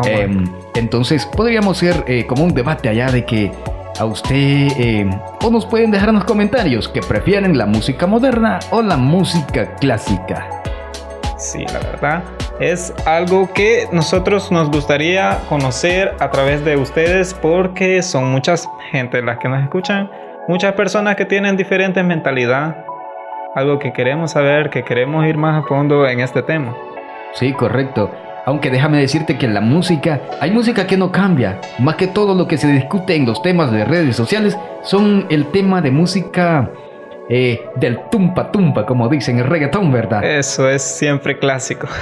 Em, 0.05 0.45
entonces 0.75 1.25
podríamos 1.25 1.77
ser 1.77 2.03
eh, 2.07 2.25
como 2.27 2.43
un 2.43 2.53
debate 2.53 2.89
allá 2.89 3.11
de 3.11 3.25
que 3.25 3.51
a 3.99 4.05
usted 4.05 4.35
eh, 4.35 5.09
o 5.43 5.49
nos 5.49 5.65
pueden 5.65 5.91
dejar 5.91 6.09
en 6.09 6.15
los 6.15 6.23
comentarios 6.23 6.87
que 6.87 7.01
prefieren 7.01 7.57
la 7.57 7.65
música 7.65 8.07
moderna 8.07 8.59
o 8.71 8.81
la 8.81 8.97
música 8.97 9.75
clásica. 9.75 10.47
Sí, 11.37 11.65
la 11.73 11.79
verdad. 11.79 12.23
Es 12.59 12.93
algo 13.05 13.51
que 13.53 13.87
nosotros 13.91 14.51
nos 14.51 14.69
gustaría 14.69 15.39
conocer 15.47 16.13
a 16.19 16.29
través 16.29 16.63
de 16.65 16.75
ustedes 16.75 17.33
porque 17.33 18.01
son 18.03 18.31
muchas 18.31 18.67
gente 18.91 19.21
las 19.21 19.37
que 19.37 19.47
nos 19.47 19.63
escuchan, 19.63 20.11
muchas 20.47 20.73
personas 20.73 21.15
que 21.15 21.25
tienen 21.25 21.55
diferentes 21.55 22.03
mentalidad. 22.03 22.85
Algo 23.55 23.79
que 23.79 23.93
queremos 23.93 24.31
saber, 24.31 24.69
que 24.69 24.83
queremos 24.83 25.25
ir 25.25 25.37
más 25.37 25.63
a 25.63 25.67
fondo 25.67 26.07
en 26.07 26.19
este 26.19 26.43
tema. 26.43 26.75
Sí, 27.33 27.53
correcto. 27.53 28.11
Aunque 28.49 28.71
déjame 28.71 28.99
decirte 28.99 29.37
que 29.37 29.47
la 29.47 29.61
música, 29.61 30.21
hay 30.39 30.49
música 30.49 30.87
que 30.87 30.97
no 30.97 31.11
cambia. 31.11 31.61
Más 31.77 31.97
que 31.97 32.07
todo 32.07 32.33
lo 32.33 32.47
que 32.47 32.57
se 32.57 32.67
discute 32.67 33.13
en 33.13 33.27
los 33.27 33.43
temas 33.43 33.71
de 33.71 33.85
redes 33.85 34.15
sociales 34.15 34.57
son 34.81 35.27
el 35.29 35.51
tema 35.51 35.83
de 35.83 35.91
música 35.91 36.71
eh, 37.29 37.61
del 37.75 37.99
tumpa 38.09 38.51
tumpa, 38.51 38.87
como 38.87 39.07
dicen, 39.07 39.37
el 39.37 39.45
reggaetón, 39.45 39.91
¿verdad? 39.91 40.23
Eso 40.23 40.67
es 40.67 40.81
siempre 40.81 41.37
clásico. 41.37 41.87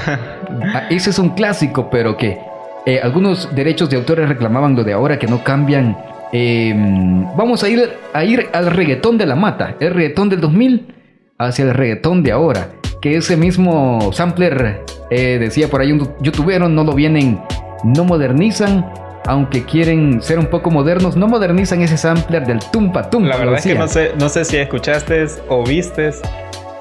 Ah, 0.74 0.88
ese 0.90 1.10
es 1.10 1.20
un 1.20 1.32
clásico, 1.32 1.90
pero 1.90 2.16
que 2.16 2.38
eh, 2.86 3.02
algunos 3.04 3.54
derechos 3.54 3.90
de 3.90 3.98
autores 3.98 4.30
reclamaban 4.30 4.74
lo 4.74 4.86
de 4.86 4.94
ahora 4.94 5.20
que 5.20 5.28
no 5.28 5.44
cambian. 5.44 5.98
Em, 6.32 7.26
vamos 7.36 7.62
a 7.64 7.68
ir, 7.68 7.92
a 8.14 8.24
ir 8.24 8.48
al 8.54 8.68
reggaetón 8.68 9.18
de 9.18 9.26
la 9.26 9.36
mata, 9.36 9.76
el 9.82 9.94
reggaetón 9.94 10.30
del 10.30 10.40
2000 10.40 10.96
hacia 11.38 11.66
el 11.66 11.74
reggaetón 11.74 12.24
de 12.24 12.32
ahora. 12.32 12.70
Que 13.02 13.18
ese 13.18 13.38
mismo 13.38 14.12
sampler, 14.12 14.84
eh, 15.10 15.38
decía 15.40 15.68
por 15.68 15.82
ahí 15.82 15.92
un 15.92 16.10
youtuber, 16.20 16.62
no 16.62 16.84
lo 16.84 16.94
vienen, 16.94 17.42
no 17.84 18.04
modernizan 18.04 18.86
aunque 19.28 19.66
quieren 19.66 20.22
ser 20.22 20.40
un 20.40 20.46
poco 20.46 20.72
modernos, 20.72 21.18
no 21.18 21.28
modernizan 21.28 21.82
ese 21.82 21.98
sampler 21.98 22.46
del 22.46 22.60
tumpa 22.60 23.10
tumpa. 23.10 23.28
La 23.28 23.38
verdad 23.38 23.56
es 23.56 23.64
que 23.64 23.76
no 23.76 23.88
sé, 23.88 24.14
no 24.18 24.30
sé 24.30 24.46
si 24.46 24.56
escuchaste 24.56 25.26
o 25.50 25.66
viste 25.66 26.12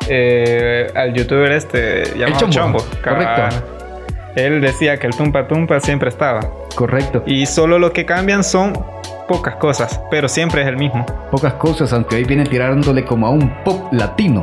eh, 0.09 0.87
al 0.95 1.13
youtuber 1.13 1.51
este 1.53 2.17
llamado 2.17 2.49
Chombo. 2.49 2.79
Correcto. 3.03 3.67
Él 4.37 4.61
decía 4.61 4.99
que 4.99 5.09
el 5.09 5.17
tumpa 5.17 5.49
tumpa 5.49 5.81
siempre 5.81 6.09
estaba. 6.09 6.41
Correcto. 6.77 7.23
Y 7.27 7.47
solo 7.47 7.79
lo 7.79 7.93
que 7.93 8.07
cambian 8.07 8.45
son 8.45 8.75
pocas 9.27 9.57
cosas, 9.57 10.01
pero 10.11 10.29
siempre 10.29 10.63
es 10.63 10.69
el 10.69 10.77
mismo. 10.77 11.05
Pocas 11.31 11.55
cosas, 11.55 11.93
aunque 11.93 12.17
hoy 12.17 12.25
viene 12.25 12.45
tirándole 12.45 13.05
como 13.05 13.27
a 13.27 13.31
un 13.31 13.51
pop 13.65 13.93
latino. 13.93 14.43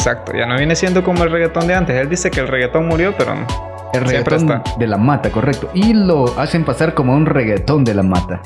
Exacto, 0.00 0.32
ya 0.34 0.46
no 0.46 0.56
viene 0.56 0.74
siendo 0.74 1.04
como 1.04 1.24
el 1.24 1.30
reggaetón 1.30 1.66
de 1.66 1.74
antes. 1.74 1.94
Él 1.94 2.08
dice 2.08 2.30
que 2.30 2.40
el 2.40 2.48
reggaetón 2.48 2.88
murió, 2.88 3.14
pero 3.18 3.34
el 3.92 4.00
reggaetón 4.00 4.62
de 4.78 4.86
la 4.86 4.96
mata, 4.96 5.30
correcto. 5.30 5.68
Y 5.74 5.92
lo 5.92 6.24
hacen 6.40 6.64
pasar 6.64 6.94
como 6.94 7.12
un 7.12 7.26
reggaetón 7.26 7.84
de 7.84 7.92
la 7.92 8.02
mata. 8.02 8.40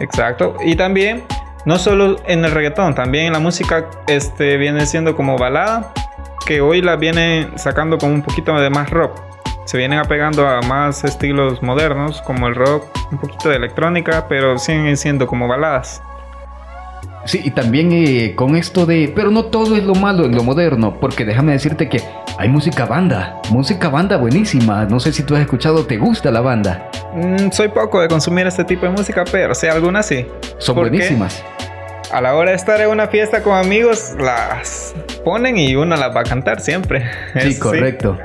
Exacto. 0.00 0.56
Y 0.60 0.74
también, 0.74 1.22
no 1.66 1.78
solo 1.78 2.16
en 2.26 2.44
el 2.44 2.50
reggaetón, 2.50 2.96
también 2.96 3.26
en 3.26 3.32
la 3.32 3.38
música 3.38 3.86
este, 4.08 4.56
viene 4.56 4.84
siendo 4.84 5.14
como 5.14 5.38
balada, 5.38 5.92
que 6.44 6.60
hoy 6.60 6.82
la 6.82 6.96
viene 6.96 7.48
sacando 7.54 7.96
con 7.96 8.10
un 8.10 8.22
poquito 8.22 8.52
de 8.58 8.68
más 8.68 8.90
rock. 8.90 9.20
Se 9.66 9.78
vienen 9.78 10.00
apegando 10.00 10.48
a 10.48 10.62
más 10.62 11.04
estilos 11.04 11.62
modernos, 11.62 12.20
como 12.22 12.48
el 12.48 12.56
rock, 12.56 12.86
un 13.12 13.18
poquito 13.18 13.50
de 13.50 13.54
electrónica, 13.54 14.26
pero 14.28 14.58
siguen 14.58 14.96
siendo 14.96 15.28
como 15.28 15.46
baladas. 15.46 16.02
Sí, 17.24 17.40
y 17.44 17.50
también 17.50 17.90
eh, 17.92 18.34
con 18.34 18.56
esto 18.56 18.84
de... 18.84 19.12
Pero 19.14 19.30
no 19.30 19.44
todo 19.44 19.76
es 19.76 19.84
lo 19.84 19.94
malo 19.94 20.24
en 20.24 20.34
lo 20.34 20.42
moderno, 20.42 20.98
porque 20.98 21.24
déjame 21.24 21.52
decirte 21.52 21.88
que 21.88 22.02
hay 22.36 22.48
música 22.48 22.84
banda, 22.84 23.40
música 23.50 23.88
banda 23.88 24.16
buenísima. 24.16 24.84
No 24.86 24.98
sé 24.98 25.12
si 25.12 25.22
tú 25.22 25.36
has 25.36 25.42
escuchado, 25.42 25.86
¿te 25.86 25.98
gusta 25.98 26.30
la 26.30 26.40
banda? 26.40 26.90
Mm, 27.14 27.50
soy 27.52 27.68
poco 27.68 28.00
de 28.00 28.08
consumir 28.08 28.46
este 28.46 28.64
tipo 28.64 28.86
de 28.86 28.92
música, 28.92 29.24
pero 29.30 29.54
sí, 29.54 29.68
algunas 29.68 30.06
sí. 30.06 30.26
Son 30.58 30.74
buenísimas. 30.74 31.44
A 32.10 32.20
la 32.20 32.34
hora 32.34 32.50
de 32.50 32.56
estar 32.56 32.80
en 32.80 32.90
una 32.90 33.06
fiesta 33.06 33.42
con 33.42 33.56
amigos, 33.56 34.14
las 34.18 34.94
ponen 35.24 35.56
y 35.56 35.76
uno 35.76 35.96
las 35.96 36.14
va 36.14 36.20
a 36.20 36.24
cantar 36.24 36.60
siempre. 36.60 37.04
Sí, 37.40 37.58
correcto. 37.58 38.18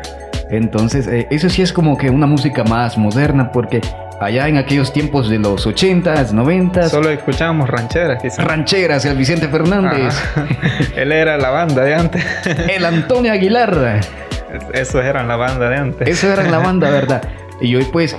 Entonces, 0.49 1.07
eh, 1.07 1.27
eso 1.29 1.49
sí 1.49 1.61
es 1.61 1.71
como 1.71 1.97
que 1.97 2.09
una 2.09 2.25
música 2.25 2.63
más 2.63 2.97
moderna, 2.97 3.51
porque 3.51 3.81
allá 4.19 4.47
en 4.47 4.57
aquellos 4.57 4.91
tiempos 4.93 5.29
de 5.29 5.39
los 5.39 5.67
80s, 5.67 6.31
90s. 6.31 6.89
Solo 6.89 7.09
escuchábamos 7.09 7.69
rancheras, 7.69 8.21
quizás. 8.21 8.43
Rancheras, 8.43 9.05
el 9.05 9.17
Vicente 9.17 9.47
Fernández. 9.47 10.15
Él 10.95 11.12
era 11.12 11.38
la 11.38 11.50
banda 11.50 11.83
de 11.83 11.95
antes. 11.95 12.25
el 12.69 12.86
Antonio 12.86 13.31
Aguilar. 13.31 14.01
Esos 14.74 15.03
eran 15.03 15.27
la 15.27 15.36
banda 15.36 15.69
de 15.69 15.77
antes. 15.77 16.07
Eso 16.07 16.31
eran 16.31 16.51
la 16.51 16.59
banda, 16.59 16.89
¿verdad? 16.89 17.21
Y 17.59 17.75
hoy 17.75 17.86
pues, 17.91 18.15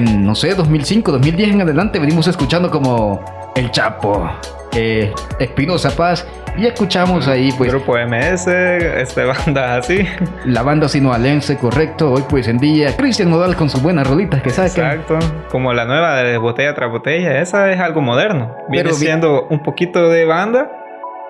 no 0.00 0.34
sé, 0.34 0.54
2005, 0.54 1.12
2010 1.12 1.50
en 1.50 1.62
adelante 1.62 1.98
venimos 1.98 2.26
escuchando 2.26 2.70
como 2.70 3.24
El 3.54 3.70
Chapo, 3.70 4.30
eh, 4.72 5.12
Espinosa 5.38 5.90
Paz 5.90 6.26
y 6.56 6.66
escuchamos 6.66 7.28
ahí 7.28 7.52
pues... 7.56 7.70
Grupo 7.70 7.94
MS, 7.96 8.46
este 8.46 9.24
banda 9.46 9.76
así. 9.76 10.06
La 10.44 10.62
banda 10.62 10.88
sinoalense, 10.88 11.56
correcto. 11.58 12.12
Hoy 12.12 12.24
pues 12.28 12.48
en 12.48 12.58
día 12.58 12.96
Cristian 12.96 13.30
Nodal 13.30 13.56
con 13.56 13.68
sus 13.68 13.82
buenas 13.82 14.06
rolitas 14.06 14.42
que 14.42 14.50
saca. 14.50 14.94
Exacto. 14.94 15.18
Como 15.50 15.72
la 15.72 15.84
nueva 15.84 16.16
de 16.22 16.38
Botella 16.38 16.74
tras 16.74 16.90
Botella. 16.90 17.40
Esa 17.40 17.70
es 17.72 17.80
algo 17.80 18.00
moderno. 18.00 18.56
Viene 18.68 18.92
siendo 18.92 19.46
un 19.48 19.62
poquito 19.62 20.08
de 20.08 20.24
banda 20.24 20.70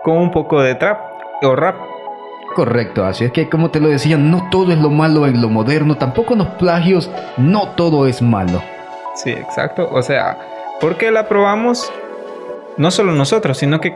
con 0.03 0.19
un 0.19 0.31
poco 0.31 0.63
de 0.63 0.75
trap 0.75 1.01
o 1.43 1.57
rap. 1.57 1.77
Correcto, 2.55 3.05
así 3.05 3.25
es 3.25 3.33
que 3.33 3.51
como 3.51 3.71
te 3.71 3.81
lo 3.81 3.89
decía, 3.89 4.17
no 4.17 4.49
todo 4.51 4.73
es 4.73 4.79
lo 4.79 4.89
malo 4.89 5.27
en 5.27 5.43
lo 5.43 5.51
moderno, 5.51 5.97
tampoco 5.97 6.33
en 6.33 6.39
los 6.39 6.49
plagios, 6.51 7.11
no 7.37 7.71
todo 7.71 8.07
es 8.07 8.23
malo. 8.23 8.63
Sí, 9.15 9.31
exacto. 9.31 9.89
O 9.93 10.01
sea, 10.01 10.39
porque 10.81 11.11
la 11.11 11.29
probamos 11.29 11.93
no 12.77 12.91
solo 12.91 13.13
nosotros, 13.13 13.59
sino 13.59 13.81
que 13.81 13.95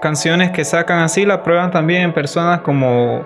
canciones 0.00 0.50
que 0.50 0.64
sacan 0.64 1.00
así 1.00 1.24
la 1.24 1.42
prueban 1.42 1.70
también 1.70 2.02
en 2.02 2.12
personas 2.12 2.60
como 2.60 3.24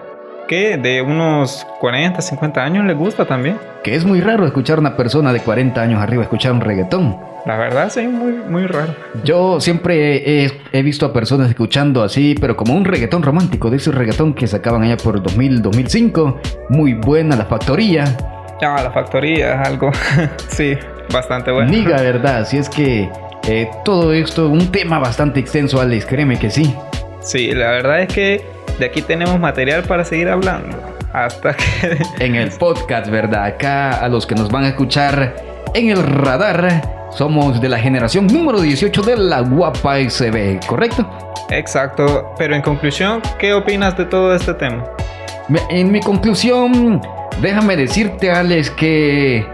que 0.49 0.77
de 0.77 1.03
unos 1.03 1.67
40, 1.81 2.21
50 2.21 2.63
años 2.63 2.85
les 2.85 2.97
gusta 2.97 3.25
también. 3.25 3.59
Que 3.83 3.95
es 3.95 4.05
muy 4.05 4.21
raro 4.21 4.47
escuchar 4.47 4.79
a 4.79 4.81
una 4.81 4.97
persona 4.97 5.33
de 5.33 5.41
40 5.41 5.81
años 5.81 6.03
arriba 6.03 6.23
escuchar 6.23 6.53
un 6.53 6.61
reggaetón. 6.61 7.17
La 7.47 7.57
verdad, 7.57 7.91
sí, 7.91 8.07
muy, 8.07 8.33
muy 8.33 8.67
raro. 8.67 8.95
Yo 9.25 9.61
siempre 9.61 10.47
he, 10.73 10.83
visto 10.83 11.07
a 11.07 11.13
personas 11.13 11.49
escuchando 11.49 12.05
así, 12.05 12.37
pero 12.41 12.57
como 12.57 12.75
un 12.75 12.85
reggaetón 12.85 13.23
romántico, 13.23 13.69
de 13.69 13.79
ese 13.79 13.91
reggaetón 13.91 14.33
que 14.35 14.47
sacaban 14.47 14.83
allá 14.83 14.97
por 14.97 15.21
2000, 15.21 15.61
2005. 15.61 16.41
Muy 16.69 16.95
buena 16.95 17.35
la 17.35 17.47
factoría. 17.47 18.05
Ah, 18.63 18.81
la 18.81 18.93
factoría 18.93 19.55
es 19.55 19.69
algo, 19.69 19.91
sí, 20.49 20.79
bastante 21.13 21.51
bueno. 21.51 21.69
Niga, 21.69 21.97
verdad, 22.01 22.47
si 22.47 22.59
es 22.59 22.69
que 22.69 23.11
eh, 23.49 23.71
todo 23.85 24.13
esto, 24.13 24.49
un 24.49 24.71
tema 24.71 24.99
bastante 24.99 25.41
extenso, 25.41 25.81
Alex, 25.81 26.07
créeme 26.07 26.39
que 26.39 26.51
sí. 26.51 26.75
Sí, 27.21 27.53
la 27.53 27.71
verdad 27.71 28.03
es 28.03 28.13
que 28.13 28.45
de 28.79 28.87
aquí 28.87 29.03
tenemos 29.03 29.39
material 29.39 29.83
para 29.83 30.05
seguir 30.05 30.29
hablando. 30.29 30.77
Hasta 31.13 31.55
que... 31.55 31.99
en 32.25 32.37
el 32.37 32.51
podcast, 32.53 33.11
¿verdad? 33.11 33.45
Acá 33.45 34.05
a 34.05 34.09
los 34.09 34.27
que 34.27 34.35
nos 34.35 34.51
van 34.51 34.65
a 34.65 34.69
escuchar 34.69 35.37
en 35.75 35.91
el 35.91 36.03
radar, 36.03 37.09
somos 37.11 37.61
de 37.61 37.69
la 37.69 37.79
generación 37.79 38.27
número 38.27 38.61
18 38.61 39.03
de 39.03 39.17
la 39.17 39.41
Guapa 39.41 39.99
SB, 39.99 40.61
¿correcto? 40.67 41.09
Exacto, 41.51 42.35
pero 42.39 42.55
en 42.55 42.63
conclusión, 42.63 43.21
¿qué 43.39 43.53
opinas 43.55 43.97
de 43.99 44.05
todo 44.05 44.35
este 44.35 44.55
tema? 44.55 44.85
En 45.69 45.91
mi 45.91 46.01
conclusión, 46.01 47.01
déjame 47.41 47.77
decirte, 47.77 48.31
Alex, 48.31 48.71
que 48.71 49.47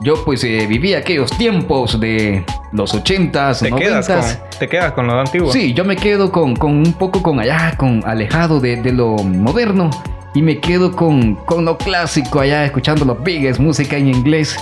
yo 0.00 0.24
pues 0.24 0.42
eh, 0.44 0.66
viví 0.68 0.94
aquellos 0.94 1.30
tiempos 1.36 1.98
de 2.00 2.44
los 2.72 2.94
80s, 2.94 3.60
¿Te 3.60 3.70
90s. 3.70 4.40
¿Te 4.58 4.68
quedas 4.68 4.92
con 4.92 5.06
lo 5.06 5.18
antiguo? 5.18 5.52
Sí, 5.52 5.72
yo 5.72 5.84
me 5.84 5.96
quedo 5.96 6.30
con, 6.32 6.60
un 6.60 6.92
poco 6.94 7.22
con 7.22 7.40
allá, 7.40 7.74
con 7.76 8.02
alejado 8.04 8.60
de, 8.60 8.76
lo 8.92 9.16
moderno. 9.16 9.90
Y 10.34 10.42
me 10.42 10.58
quedo 10.58 10.90
con, 10.90 11.36
con 11.36 11.64
lo 11.64 11.78
clásico 11.78 12.40
allá, 12.40 12.64
escuchando 12.64 13.04
los 13.04 13.22
biggest, 13.22 13.60
música 13.60 13.96
en 13.96 14.08
inglés. 14.08 14.56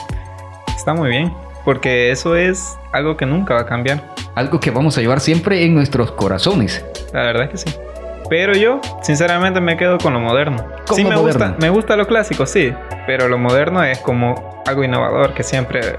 Está 0.76 0.92
muy 0.92 1.08
bien, 1.08 1.32
porque 1.64 2.10
eso 2.10 2.36
es 2.36 2.76
algo 2.92 3.16
que 3.16 3.24
nunca 3.24 3.54
va 3.54 3.62
a 3.62 3.66
cambiar. 3.66 4.14
Algo 4.34 4.60
que 4.60 4.70
vamos 4.70 4.98
a 4.98 5.00
llevar 5.00 5.20
siempre 5.20 5.64
en 5.64 5.74
nuestros 5.74 6.12
corazones. 6.12 6.84
La 7.14 7.22
verdad 7.22 7.44
es 7.44 7.50
que 7.50 7.70
sí. 7.70 7.78
Pero 8.29 8.55
yo, 8.55 8.81
sinceramente, 9.02 9.61
me 9.61 9.76
quedo 9.76 9.99
con 9.99 10.12
lo 10.12 10.21
moderno. 10.21 10.67
Sí, 10.95 11.05
me 11.05 11.17
gusta, 11.17 11.57
me 11.61 11.69
gusta 11.71 11.97
lo 11.97 12.07
clásico, 12.07 12.47
sí. 12.47 12.73
Pero 13.07 13.29
lo 13.29 13.38
moderno 13.38 13.83
es 13.85 13.99
como 13.99 14.62
algo 14.67 14.85
innovador 14.85 15.35
que 15.35 15.43
siempre 15.43 15.99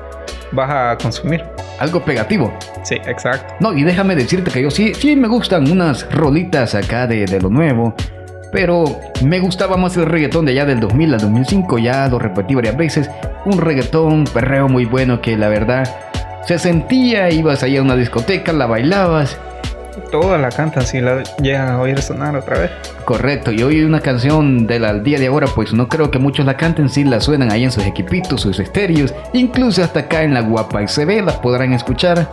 vas 0.51 0.69
a 0.69 0.97
consumir. 1.01 1.43
Algo 1.79 2.03
pegativo. 2.03 2.53
Sí, 2.83 2.95
exacto. 2.95 3.55
No, 3.59 3.73
y 3.73 3.83
déjame 3.83 4.15
decirte 4.15 4.51
que 4.51 4.61
yo 4.61 4.71
sí, 4.71 4.93
sí 4.93 5.15
me 5.15 5.27
gustan 5.27 5.69
unas 5.69 6.09
rolitas 6.11 6.75
acá 6.75 7.07
de, 7.07 7.25
de 7.25 7.41
lo 7.41 7.49
nuevo. 7.49 7.93
Pero 8.51 8.85
me 9.23 9.39
gustaba 9.39 9.77
más 9.77 9.97
el 9.97 10.05
reggaetón 10.05 10.45
de 10.45 10.51
allá 10.51 10.65
del 10.65 10.79
2000 10.79 11.13
al 11.15 11.19
2005, 11.19 11.79
ya 11.79 12.07
lo 12.07 12.19
repetí 12.19 12.53
varias 12.53 12.77
veces. 12.77 13.09
Un 13.45 13.59
reggaetón 13.59 14.25
perreo 14.25 14.69
muy 14.69 14.85
bueno 14.85 15.21
que 15.21 15.35
la 15.35 15.49
verdad 15.49 15.89
se 16.45 16.59
sentía, 16.59 17.31
ibas 17.31 17.63
allá 17.63 17.79
a 17.79 17.83
una 17.83 17.95
discoteca, 17.95 18.53
la 18.53 18.67
bailabas 18.67 19.39
todas 20.11 20.39
la 20.39 20.49
cantan 20.49 20.85
si 20.85 21.01
la 21.01 21.23
llegan 21.41 21.69
a 21.69 21.79
oír 21.79 22.01
sonar 22.01 22.35
otra 22.35 22.59
vez. 22.59 22.71
Correcto, 23.05 23.51
y 23.51 23.63
hoy 23.63 23.83
una 23.83 23.99
canción 23.99 24.65
del 24.65 25.03
día 25.03 25.19
de 25.19 25.27
ahora, 25.27 25.47
pues 25.53 25.73
no 25.73 25.87
creo 25.87 26.09
que 26.11 26.19
muchos 26.19 26.45
la 26.45 26.55
canten 26.55 26.89
si 26.89 27.03
la 27.03 27.19
suenan 27.19 27.51
ahí 27.51 27.63
en 27.63 27.71
sus 27.71 27.85
equipitos, 27.85 28.41
sus 28.41 28.59
estéreos, 28.59 29.13
incluso 29.33 29.83
hasta 29.83 30.01
acá 30.01 30.23
en 30.23 30.33
la 30.33 30.41
guapa 30.41 30.81
y 30.83 30.87
se 30.87 31.05
ve, 31.05 31.21
las 31.21 31.37
podrán 31.37 31.73
escuchar. 31.73 32.29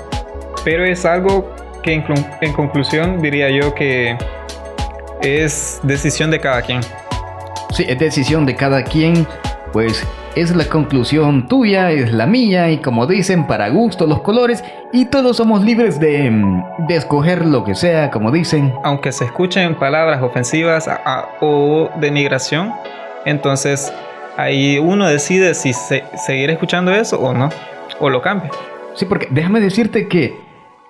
Pero 0.65 0.85
es 0.85 1.05
algo 1.05 1.55
que 1.83 1.95
en, 1.95 2.53
conclusión 2.53 3.21
diría 3.21 3.51
yo 3.51 3.75
que 3.75 4.17
es 5.23 5.81
decisión 5.83 6.31
de 6.31 6.41
cada 6.41 6.63
quien. 6.63 6.81
Sí, 7.73 7.85
es 7.89 7.99
decisión 7.99 8.47
de 8.47 8.55
cada 8.55 8.83
quien, 8.83 9.27
pues 9.73 10.07
es 10.37 10.55
la 10.55 10.65
conclusión 10.67 11.49
tuya, 11.49 11.91
es 11.91 12.13
la 12.13 12.27
mía 12.27 12.71
y 12.71 12.79
como 12.79 13.07
dicen, 13.07 13.47
para 13.47 13.69
gusto 13.69 14.07
los 14.07 14.21
colores 14.23 14.63
y 14.93 15.07
todos 15.07 15.37
somos 15.37 15.65
libres 15.65 15.99
de, 15.99 16.31
mm, 16.31 16.87
de 16.87 16.97
escoger 16.97 17.45
lo 17.45 17.65
que 17.65 17.75
sea, 17.75 18.11
como 18.11 18.31
dicen. 18.31 18.73
Aunque 18.85 19.11
se 19.13 19.25
escuchen 19.25 19.75
palabras 19.75 20.23
ofensivas 20.23 20.87
a- 20.89 21.01
a- 21.05 21.29
o 21.41 21.91
denigración, 22.01 22.73
entonces 23.25 23.93
ahí 24.37 24.79
uno 24.79 25.07
decide 25.09 25.55
si 25.55 25.73
se- 25.73 26.05
seguir 26.17 26.51
escuchando 26.51 26.93
eso 26.93 27.19
o 27.21 27.35
no, 27.35 27.49
o 27.99 28.09
lo 28.09 28.23
cambia. 28.23 28.51
Sí, 28.95 29.05
porque 29.07 29.29
déjame 29.31 29.61
decirte 29.61 30.07
que 30.09 30.35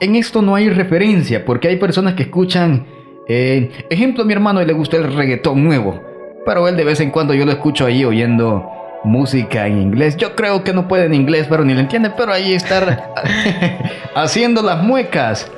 en 0.01 0.17
esto 0.17 0.43
no 0.43 0.55
hay 0.55 0.69
referencia, 0.71 1.45
porque 1.45 1.69
hay 1.69 1.77
personas 1.77 2.15
que 2.15 2.23
escuchan, 2.25 2.87
eh, 3.27 3.87
ejemplo, 3.91 4.23
a 4.23 4.27
mi 4.27 4.33
hermano 4.33 4.63
le 4.63 4.73
gusta 4.73 4.97
el 4.97 5.13
reggaetón 5.15 5.65
nuevo, 5.65 6.01
pero 6.47 6.69
él 6.69 6.77
de 6.77 6.85
vez 6.85 7.01
en 7.01 7.11
cuando 7.11 7.35
yo 7.35 7.45
lo 7.45 7.53
escucho 7.53 7.85
ahí 7.87 8.05
oyendo 8.05 8.71
música 9.05 9.67
en 9.67 9.81
inglés. 9.81 10.17
Yo 10.17 10.37
creo 10.37 10.65
que 10.65 10.73
no 10.73 10.89
puede 10.89 11.07
en 11.07 11.15
inglés, 11.15 11.47
pero 11.49 11.65
ni 11.65 11.75
lo 11.75 11.81
entiende, 11.81 12.11
pero 12.17 12.33
ahí 12.33 12.55
estar 12.55 13.15
haciendo 14.15 14.63
las 14.63 14.83
muecas. 14.83 15.51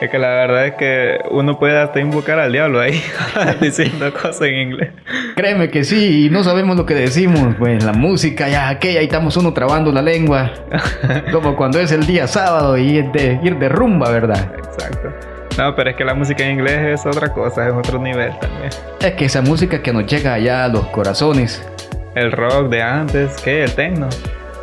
Es 0.00 0.10
que 0.10 0.18
la 0.18 0.28
verdad 0.28 0.66
es 0.66 0.74
que 0.74 1.18
uno 1.30 1.58
puede 1.58 1.78
hasta 1.78 2.00
invocar 2.00 2.38
al 2.38 2.52
diablo 2.52 2.80
ahí 2.80 3.02
diciendo 3.62 4.12
cosas 4.12 4.42
en 4.42 4.56
inglés. 4.56 4.90
Créeme 5.36 5.70
que 5.70 5.84
sí, 5.84 6.26
y 6.26 6.30
no 6.30 6.44
sabemos 6.44 6.76
lo 6.76 6.84
que 6.84 6.92
decimos, 6.94 7.54
pues 7.58 7.82
la 7.82 7.94
música 7.94 8.46
ya 8.48 8.68
aquella, 8.68 9.00
ahí 9.00 9.06
estamos 9.06 9.38
uno 9.38 9.54
trabando 9.54 9.90
la 9.92 10.02
lengua, 10.02 10.52
como 11.32 11.56
cuando 11.56 11.80
es 11.80 11.92
el 11.92 12.06
día 12.06 12.26
sábado 12.26 12.76
y 12.76 12.98
es 12.98 13.10
de 13.12 13.40
ir 13.42 13.56
de 13.58 13.70
rumba, 13.70 14.10
¿verdad? 14.10 14.52
Exacto. 14.58 15.14
No, 15.56 15.74
pero 15.74 15.88
es 15.88 15.96
que 15.96 16.04
la 16.04 16.12
música 16.12 16.44
en 16.44 16.58
inglés 16.58 17.00
es 17.00 17.06
otra 17.06 17.32
cosa, 17.32 17.66
es 17.66 17.72
otro 17.72 17.98
nivel 17.98 18.38
también. 18.38 18.70
Es 19.00 19.14
que 19.14 19.24
esa 19.24 19.40
música 19.40 19.82
que 19.82 19.94
nos 19.94 20.04
llega 20.04 20.34
allá 20.34 20.64
a 20.66 20.68
los 20.68 20.86
corazones, 20.88 21.66
El 22.16 22.32
rock 22.32 22.68
de 22.70 22.82
antes, 22.82 23.36
¿qué? 23.42 23.62
El 23.62 23.74
techno. 23.74 24.08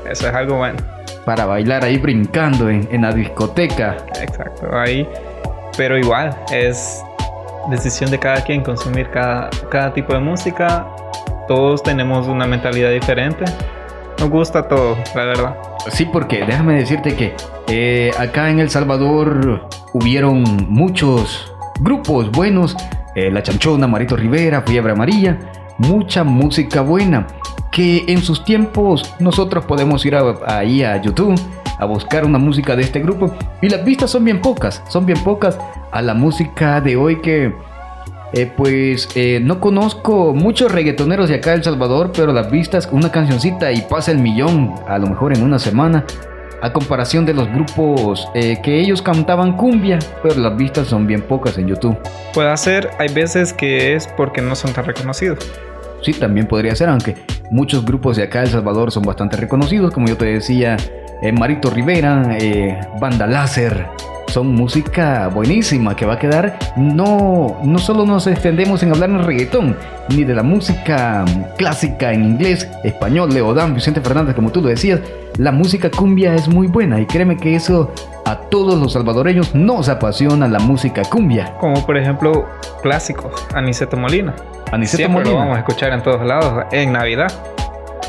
Eso 0.09 0.27
es 0.27 0.33
algo 0.35 0.57
bueno. 0.57 0.77
para 1.23 1.45
bailar 1.45 1.85
ahí 1.85 1.97
brincando 1.97 2.69
en, 2.69 2.87
en 2.91 3.03
la 3.03 3.13
discoteca. 3.13 3.95
Exacto, 4.21 4.67
ahí. 4.77 5.07
Pero 5.77 5.97
igual, 5.97 6.35
es 6.51 7.01
decisión 7.69 8.11
de 8.11 8.19
cada 8.19 8.41
quien 8.43 8.61
consumir 8.61 9.09
cada, 9.09 9.49
cada 9.69 9.93
tipo 9.93 10.13
de 10.13 10.19
música. 10.19 10.85
Todos 11.47 11.81
tenemos 11.83 12.27
una 12.27 12.45
mentalidad 12.45 12.91
diferente. 12.91 13.45
Nos 14.19 14.29
gusta 14.29 14.67
todo, 14.67 14.97
la 15.15 15.23
verdad. 15.25 15.55
Sí, 15.89 16.05
porque 16.05 16.45
déjame 16.45 16.75
decirte 16.75 17.15
que 17.15 17.33
eh, 17.67 18.11
acá 18.17 18.49
en 18.49 18.59
El 18.59 18.69
Salvador 18.69 19.67
hubieron 19.93 20.43
muchos 20.69 21.53
grupos 21.79 22.31
buenos. 22.31 22.75
eh, 23.15 23.29
La 23.31 23.41
Chanchona, 23.43 23.87
Marito 23.87 24.15
Rivera, 24.15 24.61
Fiebre 24.61 24.91
Amarilla. 24.93 25.37
Mucha 25.77 26.23
música 26.23 26.81
buena. 26.81 27.25
Que 27.73 28.05
en 28.07 28.21
sus 28.21 28.45
tiempos 28.45 29.15
nosotros 29.19 29.65
podemos 29.65 30.05
ir 30.05 30.15
a- 30.15 30.35
ahí 30.45 30.83
a 30.83 31.01
YouTube 31.01 31.39
a 31.79 31.85
buscar 31.85 32.23
una 32.23 32.37
música 32.37 32.75
de 32.75 32.83
este 32.83 32.99
grupo. 32.99 33.35
Y 33.61 33.67
las 33.69 33.83
vistas 33.83 34.11
son 34.11 34.23
bien 34.23 34.39
pocas. 34.41 34.81
Son 34.87 35.05
bien 35.05 35.21
pocas 35.23 35.57
a 35.91 36.01
la 36.01 36.13
música 36.13 36.79
de 36.79 36.95
hoy 36.95 37.19
que... 37.21 37.53
Eh, 38.35 38.51
pues 38.57 39.09
eh, 39.13 39.39
no 39.43 39.59
conozco 39.59 40.33
muchos 40.33 40.71
reggaetoneros 40.71 41.29
de 41.29 41.35
acá 41.35 41.51
de 41.51 41.57
El 41.57 41.63
Salvador, 41.63 42.11
pero 42.15 42.33
las 42.33 42.49
vistas, 42.49 42.89
una 42.91 43.11
cancioncita 43.11 43.71
y 43.71 43.81
pasa 43.81 44.09
el 44.11 44.17
millón, 44.17 44.73
a 44.87 44.97
lo 44.97 45.05
mejor 45.05 45.33
en 45.37 45.43
una 45.43 45.59
semana, 45.59 46.03
a 46.63 46.73
comparación 46.73 47.27
de 47.27 47.35
los 47.35 47.47
grupos 47.49 48.27
eh, 48.33 48.57
que 48.63 48.79
ellos 48.79 49.03
cantaban 49.03 49.55
cumbia, 49.55 49.99
pero 50.23 50.39
las 50.39 50.57
vistas 50.57 50.87
son 50.87 51.05
bien 51.05 51.21
pocas 51.21 51.59
en 51.59 51.67
YouTube. 51.67 51.95
Puede 52.33 52.57
ser, 52.57 52.89
hay 52.97 53.13
veces 53.13 53.53
que 53.53 53.93
es 53.93 54.07
porque 54.17 54.41
no 54.41 54.55
son 54.55 54.73
tan 54.73 54.85
reconocidos. 54.85 55.37
Sí, 56.01 56.11
también 56.13 56.47
podría 56.47 56.75
ser, 56.75 56.89
aunque 56.89 57.15
muchos 57.53 57.85
grupos 57.85 58.17
de 58.17 58.23
acá 58.23 58.39
de 58.39 58.45
El 58.45 58.51
Salvador 58.51 58.91
son 58.91 59.03
bastante 59.03 59.37
reconocidos, 59.37 59.93
como 59.93 60.07
yo 60.07 60.17
te 60.17 60.25
decía, 60.25 60.75
eh, 61.21 61.31
Marito 61.31 61.69
Rivera, 61.69 62.35
eh, 62.39 62.79
Banda 62.99 63.27
Láser. 63.27 63.85
Son 64.33 64.47
música 64.55 65.27
buenísima 65.27 65.95
que 65.95 66.07
va 66.07 66.13
a 66.15 66.17
quedar. 66.17 66.57
No, 66.75 67.59
no 67.63 67.77
solo 67.77 68.03
nos 68.03 68.25
extendemos 68.25 68.81
en 68.81 68.89
hablar 68.89 69.11
en 69.11 69.23
reggaetón, 69.23 69.77
ni 70.09 70.23
de 70.23 70.33
la 70.33 70.41
música 70.41 71.23
clásica 71.55 72.11
en 72.11 72.23
inglés, 72.25 72.67
español, 72.83 73.31
Leodán, 73.31 73.75
Vicente 73.75 74.01
Fernández, 74.01 74.33
como 74.33 74.51
tú 74.51 74.59
lo 74.59 74.69
decías. 74.69 75.01
La 75.37 75.51
música 75.51 75.91
cumbia 75.91 76.33
es 76.33 76.47
muy 76.47 76.65
buena 76.65 76.99
y 76.99 77.05
créeme 77.05 77.37
que 77.37 77.53
eso 77.53 77.93
a 78.25 78.35
todos 78.35 78.81
los 78.81 78.93
salvadoreños 78.93 79.53
nos 79.53 79.87
apasiona 79.87 80.47
la 80.47 80.57
música 80.57 81.03
cumbia. 81.03 81.53
Como 81.59 81.85
por 81.85 81.95
ejemplo, 81.95 82.49
clásicos, 82.81 83.33
Aniceto 83.53 83.97
Molina. 83.97 84.33
Aniceto 84.71 84.97
Siempre 84.97 85.25
lo 85.25 85.29
Molina. 85.29 85.39
vamos 85.41 85.57
a 85.57 85.59
escuchar 85.59 85.93
en 85.93 86.01
todos 86.01 86.25
lados, 86.25 86.65
en 86.71 86.91
Navidad. 86.91 87.31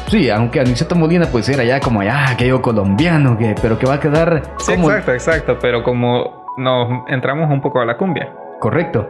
Sí, 0.08 0.30
aunque 0.30 0.60
Aniceto 0.60 0.94
Molina 0.94 1.26
pues 1.30 1.48
era 1.48 1.64
ya 1.64 1.80
como 1.80 2.02
ya 2.02 2.30
aquello 2.30 2.60
colombiano, 2.62 3.36
que, 3.36 3.54
pero 3.60 3.78
que 3.78 3.86
va 3.86 3.94
a 3.94 4.00
quedar 4.00 4.42
Sí, 4.58 4.74
como 4.74 4.90
exacto, 4.90 5.12
exacto. 5.12 5.58
Pero 5.60 5.82
como 5.82 6.44
nos 6.56 7.08
entramos 7.08 7.50
un 7.50 7.60
poco 7.60 7.80
a 7.80 7.84
la 7.84 7.96
cumbia, 7.96 8.30
correcto. 8.60 9.08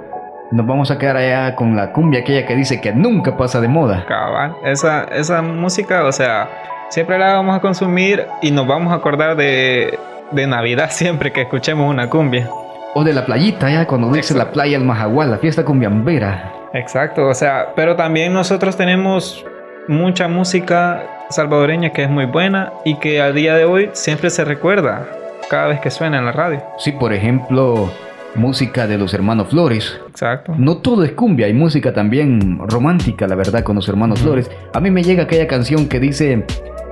Nos 0.50 0.66
vamos 0.66 0.90
a 0.90 0.98
quedar 0.98 1.16
allá 1.16 1.56
con 1.56 1.74
la 1.74 1.92
cumbia 1.92 2.20
aquella 2.20 2.46
que 2.46 2.54
dice 2.54 2.80
que 2.80 2.92
nunca 2.92 3.36
pasa 3.36 3.60
de 3.60 3.68
moda. 3.68 4.04
cabal, 4.06 4.54
esa, 4.64 5.04
esa 5.04 5.42
música, 5.42 6.04
o 6.04 6.12
sea, 6.12 6.48
siempre 6.90 7.18
la 7.18 7.34
vamos 7.34 7.56
a 7.56 7.60
consumir 7.60 8.26
y 8.40 8.50
nos 8.50 8.66
vamos 8.66 8.92
a 8.92 8.96
acordar 8.96 9.36
de, 9.36 9.98
de 10.30 10.46
Navidad 10.46 10.88
siempre 10.90 11.32
que 11.32 11.42
escuchemos 11.42 11.90
una 11.90 12.08
cumbia. 12.08 12.48
O 12.94 13.02
de 13.02 13.12
la 13.12 13.26
playita, 13.26 13.68
ya 13.70 13.86
cuando 13.86 14.12
dice 14.12 14.34
la 14.34 14.52
playa 14.52 14.76
El 14.76 14.84
Majagual, 14.84 15.30
la 15.30 15.38
fiesta 15.38 15.64
cumbiambera. 15.64 16.52
Exacto, 16.72 17.26
o 17.26 17.34
sea, 17.34 17.72
pero 17.74 17.96
también 17.96 18.32
nosotros 18.32 18.76
tenemos 18.76 19.44
mucha 19.88 20.28
música 20.28 21.02
salvadoreña 21.30 21.90
que 21.90 22.04
es 22.04 22.10
muy 22.10 22.26
buena 22.26 22.72
y 22.84 22.96
que 22.96 23.20
a 23.20 23.32
día 23.32 23.54
de 23.54 23.64
hoy 23.64 23.90
siempre 23.92 24.30
se 24.30 24.44
recuerda 24.44 25.06
cada 25.48 25.68
vez 25.68 25.80
que 25.80 25.90
suena 25.90 26.18
en 26.18 26.26
la 26.26 26.32
radio. 26.32 26.62
Sí, 26.78 26.92
por 26.92 27.12
ejemplo, 27.12 27.90
música 28.34 28.86
de 28.86 28.98
los 28.98 29.14
hermanos 29.14 29.48
Flores. 29.48 30.00
Exacto. 30.08 30.54
No 30.56 30.78
todo 30.78 31.04
es 31.04 31.12
cumbia, 31.12 31.46
hay 31.46 31.54
música 31.54 31.92
también 31.92 32.58
romántica, 32.68 33.26
la 33.26 33.34
verdad, 33.34 33.62
con 33.62 33.76
los 33.76 33.88
hermanos. 33.88 34.20
Flores. 34.20 34.50
A 34.72 34.80
mí 34.80 34.90
me 34.90 35.02
llega 35.02 35.24
aquella 35.24 35.46
canción 35.46 35.88
que 35.88 36.00
dice 36.00 36.44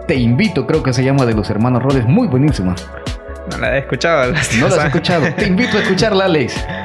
Te 0.06 0.14
invito, 0.16 0.66
creo 0.66 0.82
que 0.82 0.92
se 0.92 1.04
llama 1.04 1.24
de 1.26 1.34
los 1.34 1.48
hermanos 1.50 1.82
Flores, 1.82 2.06
muy 2.06 2.28
buenísima. 2.28 2.74
No 3.50 3.58
la 3.58 3.76
he 3.76 3.80
escuchado. 3.80 4.32
No 4.58 4.68
la 4.68 4.76
has 4.76 4.84
escuchado, 4.86 5.26
te 5.34 5.46
invito 5.46 5.76
a 5.76 5.80
escucharla, 5.80 6.24
Alex. 6.26 6.66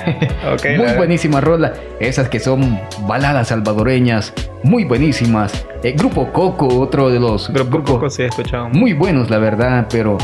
Ok, 0.54 0.66
muy 0.78 0.94
buenísima 0.96 1.42
rola. 1.42 1.74
Esas 2.00 2.30
que 2.30 2.40
son 2.40 2.80
baladas 3.06 3.50
salvadoreñas, 3.50 4.34
muy 4.64 4.84
buenísimas. 4.84 5.66
El 5.84 5.94
Grupo 5.94 6.32
Coco, 6.32 6.68
otro 6.80 7.10
de 7.10 7.20
los 7.20 7.50
Grupo 7.50 7.84
Coco 7.84 8.10
sí 8.10 8.24
he 8.24 8.26
escuchado. 8.28 8.70
muy 8.70 8.94
buenos, 8.94 9.30
la 9.30 9.38
verdad, 9.38 9.88
pero 9.90 10.18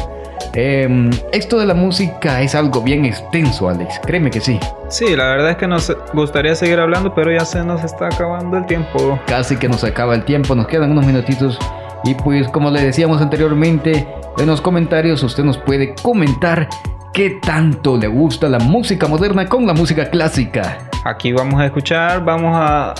em, 0.54 1.10
esto 1.32 1.60
de 1.60 1.66
la 1.66 1.74
música 1.74 2.42
es 2.42 2.56
algo 2.56 2.82
bien 2.82 3.06
extenso, 3.06 3.70
Alex. 3.70 4.00
Créeme 4.06 4.30
que 4.30 4.40
sí. 4.40 4.60
Sí, 4.90 5.16
la 5.16 5.26
verdad 5.26 5.52
es 5.52 5.58
que 5.58 5.68
nos 5.68 5.96
gustaría 6.14 6.56
seguir 6.56 6.80
hablando, 6.80 7.14
pero 7.14 7.32
ya 7.32 7.46
se 7.46 7.64
nos 7.64 7.84
está 7.84 8.08
acabando 8.08 8.58
el 8.58 8.66
tiempo. 8.66 9.20
Casi 9.28 9.58
que 9.58 9.68
nos 9.70 9.84
acaba 9.84 10.16
el 10.16 10.26
tiempo, 10.26 10.56
nos 10.56 10.68
quedan 10.68 10.92
unos 10.92 11.06
minutitos. 11.06 11.58
Y 12.04 12.16
pues, 12.16 12.48
como 12.50 12.70
le 12.70 12.82
decíamos 12.82 13.22
anteriormente, 13.22 14.08
en 14.38 14.46
los 14.46 14.62
comentarios 14.62 15.24
usted 15.24 15.44
nos 15.44 15.58
puede 15.58 15.96
comentar 16.02 16.68
qué 17.14 17.40
tanto 17.42 17.96
le 17.96 18.08
gusta 18.08 18.50
la 18.50 18.60
música 18.60 19.08
moderna 19.08 19.46
con 19.48 19.66
la 19.66 19.74
música 19.74 20.10
clásica. 20.10 20.90
Aquí 21.06 21.32
vamos 21.32 21.62
a 21.62 21.66
escuchar, 21.66 22.24
vamos 22.26 22.52
a, 22.56 22.94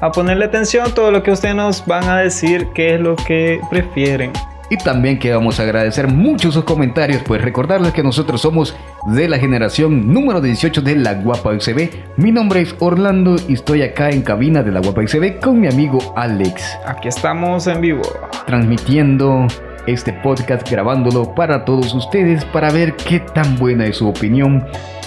a 0.00 0.12
ponerle 0.12 0.44
atención 0.46 0.86
a 0.86 0.94
todo 0.94 1.10
lo 1.10 1.22
que 1.22 1.30
ustedes 1.30 1.54
nos 1.54 1.84
van 1.86 2.04
a 2.04 2.18
decir, 2.18 2.68
qué 2.74 2.94
es 2.94 3.00
lo 3.00 3.16
que 3.16 3.60
prefieren. 3.70 4.32
Y 4.68 4.76
también 4.78 5.18
que 5.20 5.32
vamos 5.32 5.60
a 5.60 5.62
agradecer 5.62 6.08
mucho 6.08 6.50
sus 6.50 6.64
comentarios, 6.64 7.22
pues 7.24 7.40
recordarles 7.40 7.92
que 7.92 8.02
nosotros 8.02 8.40
somos 8.40 8.76
de 9.06 9.28
la 9.28 9.38
generación 9.38 10.12
número 10.12 10.40
18 10.40 10.80
de 10.82 10.96
La 10.96 11.14
Guapa 11.14 11.58
XB. 11.58 11.88
Mi 12.16 12.32
nombre 12.32 12.62
es 12.62 12.74
Orlando 12.80 13.36
y 13.46 13.54
estoy 13.54 13.82
acá 13.82 14.10
en 14.10 14.22
cabina 14.22 14.64
de 14.64 14.72
La 14.72 14.80
Guapa 14.80 15.06
XB 15.06 15.38
con 15.40 15.60
mi 15.60 15.68
amigo 15.68 16.12
Alex, 16.16 16.78
Aquí 16.84 17.06
estamos 17.06 17.68
en 17.68 17.80
vivo. 17.80 18.02
transmitiendo 18.46 19.46
este 19.86 20.12
podcast, 20.12 20.68
grabándolo 20.68 21.32
para 21.32 21.64
todos 21.64 21.94
ustedes 21.94 22.44
para 22.46 22.72
ver 22.72 22.96
qué 22.96 23.20
tan 23.20 23.56
buena 23.58 23.86
es 23.86 23.98
su 23.98 24.08
opinión, 24.08 24.66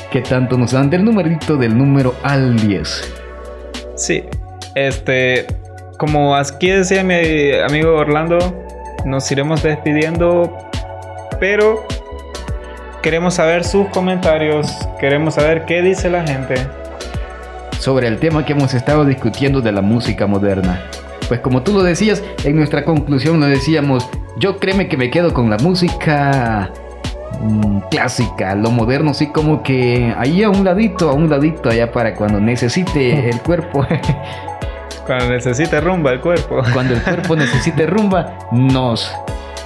qué 0.10 0.22
tanto 0.22 0.58
nos 0.58 0.72
dan 0.72 0.90
del 0.90 1.04
numerito 1.04 1.58
del 1.58 1.78
número 1.78 2.16
al 2.24 2.56
10. 2.56 3.14
Sí, 3.96 4.24
este, 4.88 5.46
como 5.98 6.36
aquí 6.36 6.70
decía 6.70 7.04
mi 7.04 7.52
amigo 7.68 7.96
Orlando, 7.96 8.38
nos 9.06 9.30
iremos 9.32 9.62
despidiendo, 9.64 10.58
pero 11.40 11.86
queremos 13.02 13.36
saber 13.36 13.64
sus 13.64 13.88
comentarios, 13.88 14.68
queremos 15.00 15.36
saber 15.36 15.66
qué 15.66 15.82
dice 15.82 16.10
la 16.10 16.26
gente. 16.26 16.56
sobre 17.80 18.08
el 18.08 18.18
tema 18.20 18.46
que 18.46 18.52
hemos 18.52 18.74
estado 18.74 19.06
discutiendo 19.06 19.62
de 19.62 19.72
la 19.72 19.82
música 19.82 20.28
moderna. 20.28 20.84
Pues 21.30 21.40
como 21.40 21.62
tú 21.62 21.72
lo 21.72 21.82
decías, 21.82 22.22
en 22.44 22.58
nuestra 22.58 22.84
conclusión 22.84 23.40
lo 23.40 23.46
decíamos, 23.46 24.10
yo 24.38 24.58
créeme 24.58 24.90
que 24.90 24.98
me 24.98 25.10
quedo 25.10 25.34
con 25.34 25.50
la 25.50 25.58
música 25.58 26.72
mm, 27.40 27.80
clásica, 27.90 28.54
lo 28.56 28.72
moderno, 28.72 29.14
sí 29.14 29.28
como 29.28 29.64
que 29.64 30.14
ahí 30.18 30.44
a 30.44 30.50
un 30.50 30.66
ladito, 30.66 31.10
a 31.10 31.14
un 31.14 31.30
ladito, 31.30 31.70
allá 31.70 31.90
para 31.90 32.16
cuando 32.16 32.42
necesite 32.42 33.30
el 33.30 33.40
cuerpo. 33.42 33.86
Cuando 35.10 35.30
necesite 35.30 35.82
rumba 35.82 36.12
el 36.12 36.20
cuerpo. 36.20 36.62
Cuando 36.72 36.94
el 36.94 37.02
cuerpo 37.02 37.36
necesite 37.36 37.88
rumba, 37.88 38.38
nos, 38.52 39.12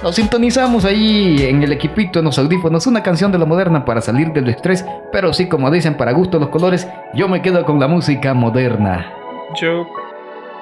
nos 0.02 0.14
sintonizamos 0.14 0.86
ahí 0.86 1.36
en 1.46 1.62
el 1.62 1.70
equipito, 1.70 2.20
en 2.20 2.24
los 2.24 2.38
audífonos, 2.38 2.86
una 2.86 3.02
canción 3.02 3.30
de 3.30 3.36
la 3.36 3.44
moderna 3.44 3.84
para 3.84 4.00
salir 4.00 4.32
del 4.32 4.48
estrés, 4.48 4.86
pero 5.12 5.34
sí, 5.34 5.46
como 5.46 5.70
dicen, 5.70 5.98
para 5.98 6.12
gusto 6.12 6.38
los 6.38 6.48
colores, 6.48 6.88
yo 7.12 7.28
me 7.28 7.42
quedo 7.42 7.62
con 7.66 7.78
la 7.78 7.86
música 7.88 8.32
moderna. 8.32 9.12
Yo 9.60 9.86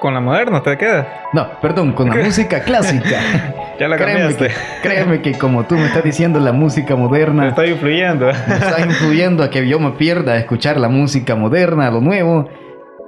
con 0.01 0.13
la 0.13 0.19
moderna 0.19 0.61
te 0.61 0.77
quedas. 0.77 1.07
No, 1.31 1.47
perdón, 1.61 1.93
con 1.93 2.09
la 2.09 2.15
música 2.25 2.59
clásica. 2.59 3.21
ya 3.79 3.87
la 3.87 3.95
créeme 3.95 4.19
cambiaste. 4.19 4.47
que, 4.49 4.53
créeme 4.89 5.21
que 5.21 5.31
como 5.37 5.63
tú 5.63 5.75
me 5.75 5.85
estás 5.85 6.03
diciendo 6.03 6.41
la 6.41 6.51
música 6.51 6.97
Me 6.97 7.03
moderna, 7.03 7.47
está 7.47 7.65
influyendo. 7.65 8.25
me 8.25 8.55
está 8.55 8.81
influyendo 8.81 9.43
a 9.43 9.49
que 9.49 9.65
yo 9.65 9.79
me 9.79 9.91
pierda 9.91 10.33
a 10.33 10.37
escuchar 10.39 10.77
la 10.77 10.89
música 10.89 11.37
moderna, 11.37 11.89
lo 11.89 12.01
nuevo. 12.01 12.49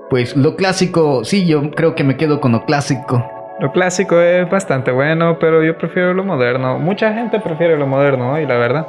Pues 0.10 0.36
lo 0.36 0.56
clásico, 0.56 1.26
sí, 1.26 1.46
yo 1.46 1.72
creo 1.72 1.96
que 1.96 2.04
me 2.04 2.16
quedo 2.16 2.40
con 2.40 2.52
lo 2.52 2.66
clásico. 2.66 3.32
Lo 3.60 3.72
clásico 3.72 4.20
es 4.20 4.50
bastante 4.50 4.92
bueno, 4.92 5.40
pero 5.40 5.64
yo 5.64 5.78
prefiero 5.78 6.14
lo 6.14 6.24
moderno. 6.24 6.78
Mucha 6.78 7.14
gente 7.14 7.40
prefiere 7.40 7.78
lo 7.78 7.88
moderno 7.88 8.40
y 8.40 8.46
la 8.46 8.56
verdad 8.56 8.86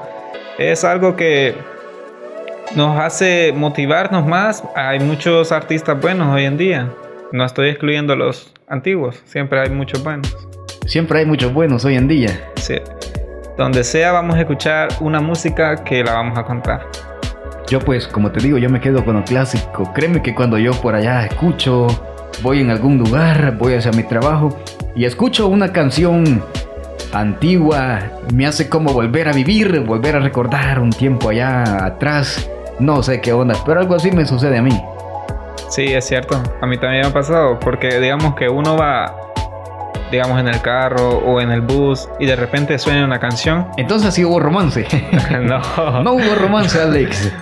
es 0.58 0.84
algo 0.84 1.16
que 1.16 1.54
nos 2.74 2.98
hace 2.98 3.52
motivarnos 3.54 4.26
más. 4.26 4.64
Hay 4.74 5.00
muchos 5.00 5.52
artistas 5.52 6.00
buenos 6.00 6.34
hoy 6.34 6.44
en 6.44 6.56
día. 6.56 6.90
No 7.32 7.44
estoy 7.44 7.70
excluyendo 7.70 8.12
a 8.12 8.16
los 8.16 8.52
antiguos, 8.68 9.22
siempre 9.24 9.60
hay 9.60 9.70
muchos 9.70 10.02
buenos. 10.02 10.36
Siempre 10.86 11.20
hay 11.20 11.26
muchos 11.26 11.52
buenos 11.52 11.84
hoy 11.84 11.96
en 11.96 12.08
día. 12.08 12.30
Sí. 12.56 12.76
Donde 13.56 13.84
sea 13.84 14.12
vamos 14.12 14.36
a 14.36 14.40
escuchar 14.40 14.88
una 15.00 15.20
música 15.20 15.82
que 15.82 16.04
la 16.04 16.14
vamos 16.14 16.38
a 16.38 16.44
contar. 16.44 16.86
Yo 17.68 17.80
pues, 17.80 18.06
como 18.06 18.30
te 18.30 18.40
digo, 18.40 18.58
yo 18.58 18.70
me 18.70 18.80
quedo 18.80 19.04
con 19.04 19.16
lo 19.16 19.24
clásico. 19.24 19.92
Créeme 19.92 20.22
que 20.22 20.34
cuando 20.34 20.56
yo 20.56 20.72
por 20.72 20.94
allá 20.94 21.26
escucho, 21.26 21.88
voy 22.42 22.60
en 22.60 22.70
algún 22.70 22.98
lugar, 22.98 23.56
voy 23.58 23.74
hacia 23.74 23.90
mi 23.90 24.04
trabajo 24.04 24.56
y 24.94 25.04
escucho 25.04 25.48
una 25.48 25.72
canción 25.72 26.44
antigua, 27.12 28.00
me 28.32 28.46
hace 28.46 28.68
como 28.68 28.92
volver 28.92 29.28
a 29.28 29.32
vivir, 29.32 29.80
volver 29.80 30.16
a 30.16 30.20
recordar 30.20 30.78
un 30.78 30.90
tiempo 30.90 31.30
allá 31.30 31.84
atrás. 31.84 32.48
No 32.78 33.02
sé 33.02 33.20
qué 33.20 33.32
onda, 33.32 33.54
pero 33.64 33.80
algo 33.80 33.96
así 33.96 34.12
me 34.12 34.26
sucede 34.26 34.58
a 34.58 34.62
mí. 34.62 34.80
Sí, 35.68 35.86
es 35.92 36.06
cierto. 36.06 36.40
A 36.60 36.66
mí 36.66 36.78
también 36.78 37.02
me 37.02 37.08
ha 37.08 37.12
pasado 37.12 37.58
porque 37.58 37.98
digamos 37.98 38.36
que 38.36 38.48
uno 38.48 38.76
va 38.76 39.14
digamos 40.10 40.38
en 40.38 40.46
el 40.46 40.60
carro 40.60 41.18
o 41.18 41.40
en 41.40 41.50
el 41.50 41.62
bus 41.62 42.08
y 42.20 42.26
de 42.26 42.36
repente 42.36 42.78
suena 42.78 43.04
una 43.04 43.18
canción. 43.18 43.66
Entonces 43.76 44.14
sí 44.14 44.24
hubo 44.24 44.38
romance. 44.38 44.86
no. 45.42 45.60
no 46.02 46.12
hubo 46.12 46.34
romance, 46.36 46.80
Alex. 46.80 47.32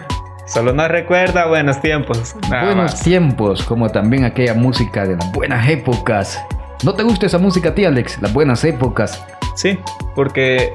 Solo 0.46 0.72
nos 0.72 0.88
recuerda 0.88 1.46
buenos 1.46 1.80
tiempos. 1.80 2.36
buenos 2.48 2.76
más. 2.76 3.02
tiempos, 3.02 3.62
como 3.64 3.88
también 3.88 4.24
aquella 4.24 4.54
música 4.54 5.06
de 5.06 5.16
las 5.16 5.32
buenas 5.32 5.68
épocas. 5.68 6.44
¿No 6.84 6.94
te 6.94 7.02
gusta 7.02 7.26
esa 7.26 7.38
música 7.38 7.70
a 7.70 7.74
ti, 7.74 7.84
Alex? 7.84 8.20
Las 8.20 8.32
buenas 8.32 8.62
épocas. 8.64 9.24
Sí, 9.54 9.78
porque 10.14 10.74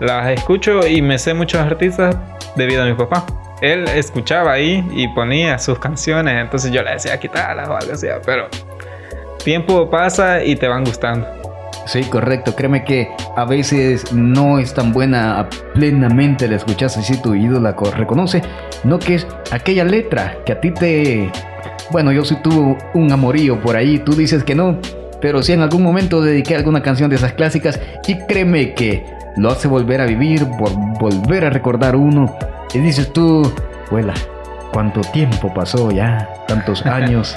las 0.00 0.30
escucho 0.30 0.86
y 0.86 1.02
me 1.02 1.18
sé 1.18 1.34
muchos 1.34 1.60
artistas 1.60 2.16
debido 2.56 2.82
a 2.82 2.86
mi 2.86 2.94
papá. 2.94 3.24
Él 3.60 3.88
escuchaba 3.88 4.52
ahí 4.52 4.86
y 4.92 5.08
ponía 5.08 5.58
sus 5.58 5.78
canciones, 5.78 6.34
entonces 6.42 6.72
yo 6.72 6.82
le 6.82 6.92
decía 6.92 7.18
quitarlas 7.18 7.68
o 7.68 7.76
algo 7.76 7.92
así, 7.92 8.08
pero 8.24 8.48
tiempo 9.44 9.88
pasa 9.88 10.42
y 10.42 10.56
te 10.56 10.66
van 10.66 10.84
gustando. 10.84 11.26
Sí, 11.86 12.02
correcto. 12.02 12.54
Créeme 12.54 12.84
que 12.84 13.08
a 13.36 13.44
veces 13.44 14.12
no 14.12 14.58
es 14.58 14.74
tan 14.74 14.92
buena 14.92 15.48
plenamente 15.72 16.48
la 16.48 16.56
escuchas 16.56 16.96
así 16.98 17.16
tu 17.22 17.30
oído 17.30 17.60
la 17.60 17.74
co- 17.76 17.90
reconoce, 17.92 18.42
no 18.84 18.98
que 18.98 19.14
es 19.14 19.26
aquella 19.52 19.84
letra 19.84 20.36
que 20.44 20.52
a 20.52 20.60
ti 20.60 20.72
te... 20.72 21.30
Bueno, 21.90 22.10
yo 22.10 22.24
sí 22.24 22.36
tuve 22.42 22.76
un 22.94 23.12
amorío 23.12 23.60
por 23.60 23.76
ahí, 23.76 23.98
tú 24.00 24.14
dices 24.16 24.42
que 24.42 24.56
no, 24.56 24.78
pero 25.20 25.42
sí 25.44 25.52
en 25.52 25.60
algún 25.62 25.82
momento 25.84 26.20
dediqué 26.20 26.56
alguna 26.56 26.82
canción 26.82 27.08
de 27.08 27.16
esas 27.16 27.32
clásicas 27.34 27.80
y 28.06 28.18
créeme 28.26 28.74
que 28.74 29.06
lo 29.36 29.50
hace 29.50 29.68
volver 29.68 30.00
a 30.00 30.06
vivir, 30.06 30.44
por 30.58 30.72
volver 30.98 31.44
a 31.44 31.50
recordar 31.50 31.94
uno. 31.94 32.34
Y 32.74 32.78
dices 32.80 33.12
tú, 33.12 33.48
vuela, 33.92 34.14
¿cuánto 34.72 35.02
tiempo 35.02 35.54
pasó 35.54 35.92
ya? 35.92 36.28
Tantos 36.48 36.84
años. 36.86 37.34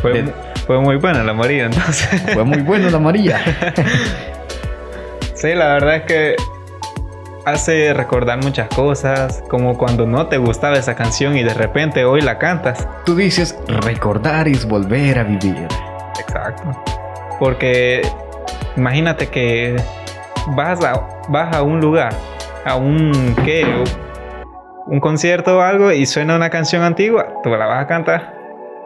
Fue, 0.00 0.12
De- 0.22 0.32
fue 0.70 0.78
muy 0.78 0.98
buena 0.98 1.24
la 1.24 1.34
María, 1.34 1.64
entonces. 1.64 2.22
Fue 2.32 2.44
muy 2.44 2.60
bueno 2.60 2.90
la 2.90 3.00
María. 3.00 3.40
sí, 5.34 5.52
la 5.52 5.72
verdad 5.72 5.96
es 5.96 6.02
que 6.04 6.36
hace 7.44 7.92
recordar 7.92 8.40
muchas 8.40 8.68
cosas, 8.68 9.42
como 9.48 9.76
cuando 9.76 10.06
no 10.06 10.28
te 10.28 10.38
gustaba 10.38 10.76
esa 10.76 10.94
canción 10.94 11.36
y 11.36 11.42
de 11.42 11.54
repente 11.54 12.04
hoy 12.04 12.20
la 12.20 12.38
cantas. 12.38 12.86
Tú 13.04 13.16
dices, 13.16 13.58
recordar 13.66 14.46
es 14.46 14.64
volver 14.64 15.18
a 15.18 15.24
vivir. 15.24 15.66
Exacto. 16.20 16.80
Porque 17.40 18.02
imagínate 18.76 19.26
que 19.26 19.74
vas 20.54 20.84
a, 20.84 21.04
vas 21.30 21.52
a 21.52 21.62
un 21.62 21.80
lugar, 21.80 22.12
a 22.64 22.76
un 22.76 23.34
¿qué? 23.44 23.66
un 24.86 25.00
concierto 25.00 25.58
o 25.58 25.62
algo 25.62 25.90
y 25.90 26.06
suena 26.06 26.36
una 26.36 26.48
canción 26.48 26.84
antigua, 26.84 27.40
tú 27.42 27.50
la 27.50 27.66
vas 27.66 27.82
a 27.82 27.86
cantar. 27.88 28.38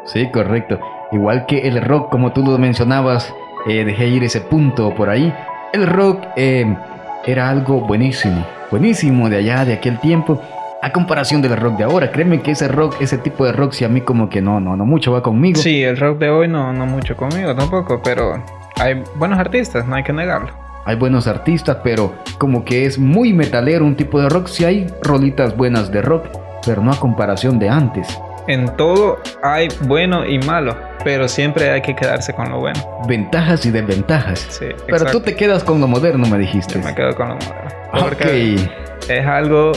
Sí, 0.06 0.30
correcto. 0.30 0.80
Igual 1.14 1.46
que 1.46 1.68
el 1.68 1.80
rock, 1.80 2.10
como 2.10 2.32
tú 2.32 2.42
lo 2.42 2.58
mencionabas, 2.58 3.32
eh, 3.68 3.84
dejé 3.84 4.08
ir 4.08 4.24
ese 4.24 4.40
punto 4.40 4.92
por 4.96 5.08
ahí. 5.08 5.32
El 5.72 5.86
rock 5.86 6.24
eh, 6.34 6.76
era 7.24 7.48
algo 7.48 7.80
buenísimo, 7.82 8.44
buenísimo 8.68 9.30
de 9.30 9.36
allá, 9.36 9.64
de 9.64 9.74
aquel 9.74 10.00
tiempo, 10.00 10.42
a 10.82 10.90
comparación 10.90 11.40
del 11.40 11.56
rock 11.56 11.76
de 11.76 11.84
ahora. 11.84 12.10
Créeme 12.10 12.42
que 12.42 12.50
ese 12.50 12.66
rock, 12.66 12.96
ese 13.00 13.16
tipo 13.18 13.46
de 13.46 13.52
rock, 13.52 13.74
si 13.74 13.84
a 13.84 13.88
mí 13.88 14.00
como 14.00 14.28
que 14.28 14.42
no, 14.42 14.58
no, 14.58 14.76
no 14.76 14.84
mucho 14.84 15.12
va 15.12 15.22
conmigo. 15.22 15.60
Sí, 15.60 15.84
el 15.84 15.96
rock 15.98 16.18
de 16.18 16.30
hoy 16.30 16.48
no, 16.48 16.72
no 16.72 16.84
mucho 16.84 17.16
conmigo 17.16 17.54
tampoco, 17.54 18.02
pero 18.02 18.42
hay 18.80 19.00
buenos 19.14 19.38
artistas, 19.38 19.86
no 19.86 19.94
hay 19.94 20.02
que 20.02 20.12
negarlo. 20.12 20.50
Hay 20.84 20.96
buenos 20.96 21.28
artistas, 21.28 21.78
pero 21.84 22.12
como 22.38 22.64
que 22.64 22.86
es 22.86 22.98
muy 22.98 23.32
metalero 23.32 23.84
un 23.84 23.94
tipo 23.94 24.20
de 24.20 24.28
rock. 24.28 24.48
Sí 24.48 24.64
hay 24.64 24.88
rolitas 25.00 25.56
buenas 25.56 25.92
de 25.92 26.02
rock, 26.02 26.26
pero 26.66 26.82
no 26.82 26.90
a 26.90 26.98
comparación 26.98 27.60
de 27.60 27.68
antes. 27.68 28.20
En 28.46 28.76
todo 28.76 29.20
hay 29.42 29.68
bueno 29.86 30.26
y 30.26 30.38
malo, 30.40 30.76
pero 31.04 31.28
siempre 31.28 31.70
hay 31.70 31.82
que 31.82 31.94
quedarse 31.94 32.32
con 32.32 32.50
lo 32.50 32.58
bueno. 32.60 32.80
Ventajas 33.06 33.64
y 33.66 33.70
desventajas. 33.70 34.46
Sí, 34.48 34.66
Pero 34.86 34.96
exacto. 34.96 35.18
tú 35.18 35.20
te 35.20 35.36
quedas 35.36 35.62
con 35.62 35.80
lo 35.80 35.86
moderno, 35.86 36.26
me 36.26 36.38
dijiste. 36.38 36.74
Yo 36.74 36.84
me 36.84 36.94
quedo 36.94 37.14
con 37.14 37.28
lo 37.28 37.34
moderno. 37.36 37.70
Porque 37.98 38.56
Ok. 39.04 39.10
es 39.10 39.26
algo 39.26 39.72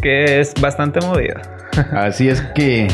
que 0.00 0.40
es 0.40 0.54
bastante 0.60 1.00
movido. 1.00 1.34
Así 1.92 2.28
es 2.28 2.40
que 2.54 2.88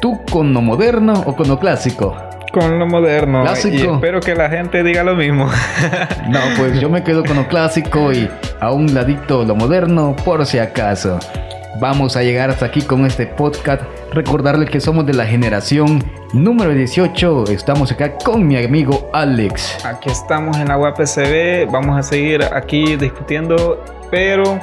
tú 0.00 0.20
con 0.30 0.52
lo 0.52 0.60
moderno 0.60 1.14
o 1.26 1.34
con 1.34 1.48
lo 1.48 1.58
clásico. 1.58 2.16
Con 2.52 2.78
lo 2.78 2.86
moderno. 2.86 3.42
Clásico. 3.42 3.74
Y 3.74 3.94
espero 3.94 4.20
que 4.20 4.34
la 4.34 4.50
gente 4.50 4.82
diga 4.82 5.02
lo 5.02 5.14
mismo. 5.14 5.48
No, 6.28 6.38
pues 6.56 6.78
yo 6.80 6.88
me 6.88 7.02
quedo 7.02 7.24
con 7.24 7.36
lo 7.36 7.48
clásico 7.48 8.12
y 8.12 8.28
a 8.60 8.70
un 8.72 8.94
ladito 8.94 9.44
lo 9.44 9.54
moderno 9.56 10.14
por 10.24 10.44
si 10.46 10.58
acaso. 10.58 11.18
Vamos 11.80 12.16
a 12.16 12.22
llegar 12.22 12.50
hasta 12.50 12.66
aquí 12.66 12.82
con 12.82 13.06
este 13.06 13.26
podcast. 13.26 13.82
Recordarles 14.12 14.68
que 14.68 14.78
somos 14.78 15.06
de 15.06 15.14
la 15.14 15.24
generación 15.24 16.04
número 16.34 16.72
18. 16.74 17.44
Estamos 17.44 17.90
acá 17.90 18.18
con 18.18 18.46
mi 18.46 18.62
amigo 18.62 19.08
Alex. 19.14 19.84
Aquí 19.84 20.10
estamos 20.10 20.58
en 20.58 20.68
la 20.68 20.76
UAPCB. 20.76 21.70
Vamos 21.70 21.98
a 21.98 22.02
seguir 22.02 22.44
aquí 22.52 22.96
discutiendo, 22.96 23.82
pero 24.10 24.60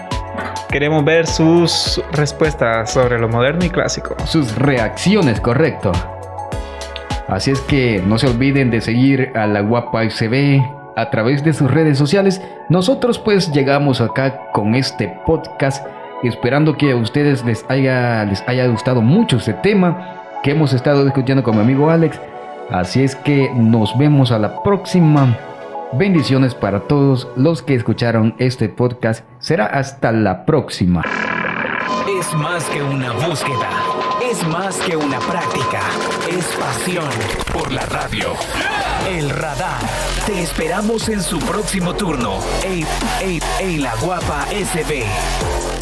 queremos 0.70 1.04
ver 1.04 1.26
sus 1.26 2.02
respuestas 2.12 2.94
sobre 2.94 3.18
lo 3.18 3.28
moderno 3.28 3.66
y 3.66 3.70
clásico. 3.72 4.16
Sus 4.26 4.56
reacciones, 4.56 5.42
correcto. 5.42 5.92
Así 7.28 7.52
es 7.52 7.60
que 7.62 8.04
no 8.06 8.20
se 8.20 8.28
olviden 8.28 8.70
de 8.70 8.82
seguir 8.82 9.32
a 9.36 9.48
la 9.48 9.62
Guapa 9.62 10.08
SB 10.08 10.62
a 10.96 11.10
través 11.10 11.44
de 11.44 11.54
sus 11.54 11.72
redes 11.72 11.98
sociales. 11.98 12.42
Nosotros 12.70 13.18
pues 13.18 13.52
llegamos 13.52 14.00
acá 14.00 14.52
con 14.52 14.76
este 14.76 15.20
podcast 15.26 15.86
esperando 16.24 16.78
que 16.78 16.92
a 16.92 16.96
ustedes 16.96 17.46
les 17.46 17.66
haya, 17.70 18.26
les 18.26 18.44
haya 18.48 18.68
gustado 18.68 19.02
mucho 19.02 19.38
este 19.38 19.54
tema 19.54 20.20
que 20.44 20.52
hemos 20.52 20.74
estado 20.74 21.04
discutiendo 21.06 21.44
con 21.44 21.56
mi 21.56 21.62
amigo 21.62 21.90
Alex. 21.90 22.20
Así 22.70 23.04
es 23.04 23.16
que 23.16 23.50
nos 23.56 23.98
vemos 23.98 24.32
a 24.32 24.40
la 24.40 24.62
próxima. 24.64 25.38
Bendiciones 25.94 26.54
para 26.54 26.82
todos 26.82 27.28
los 27.36 27.64
que 27.64 27.74
escucharon 27.74 28.36
este 28.38 28.70
podcast. 28.70 29.26
Será 29.40 29.66
hasta 29.66 30.12
la 30.12 30.46
próxima. 30.46 31.04
Es 32.20 32.34
más 32.36 32.64
que 32.66 32.82
una 32.84 33.12
búsqueda, 33.14 33.70
es 34.30 34.46
más 34.48 34.78
que 34.82 34.96
una 34.96 35.20
práctica, 35.20 35.80
es 36.30 36.46
pasión 36.60 37.10
por 37.52 37.72
la 37.72 37.86
radio. 37.88 38.34
El 39.10 39.30
radar. 39.32 39.80
Te 40.28 40.44
esperamos 40.44 41.10
en 41.10 41.22
su 41.22 41.40
próximo 41.40 41.96
turno. 41.96 42.40
Ey, 42.64 42.86
ey, 43.22 43.40
ey, 43.60 43.78
la 43.78 43.96
guapa 43.96 44.46
SB. 44.52 45.79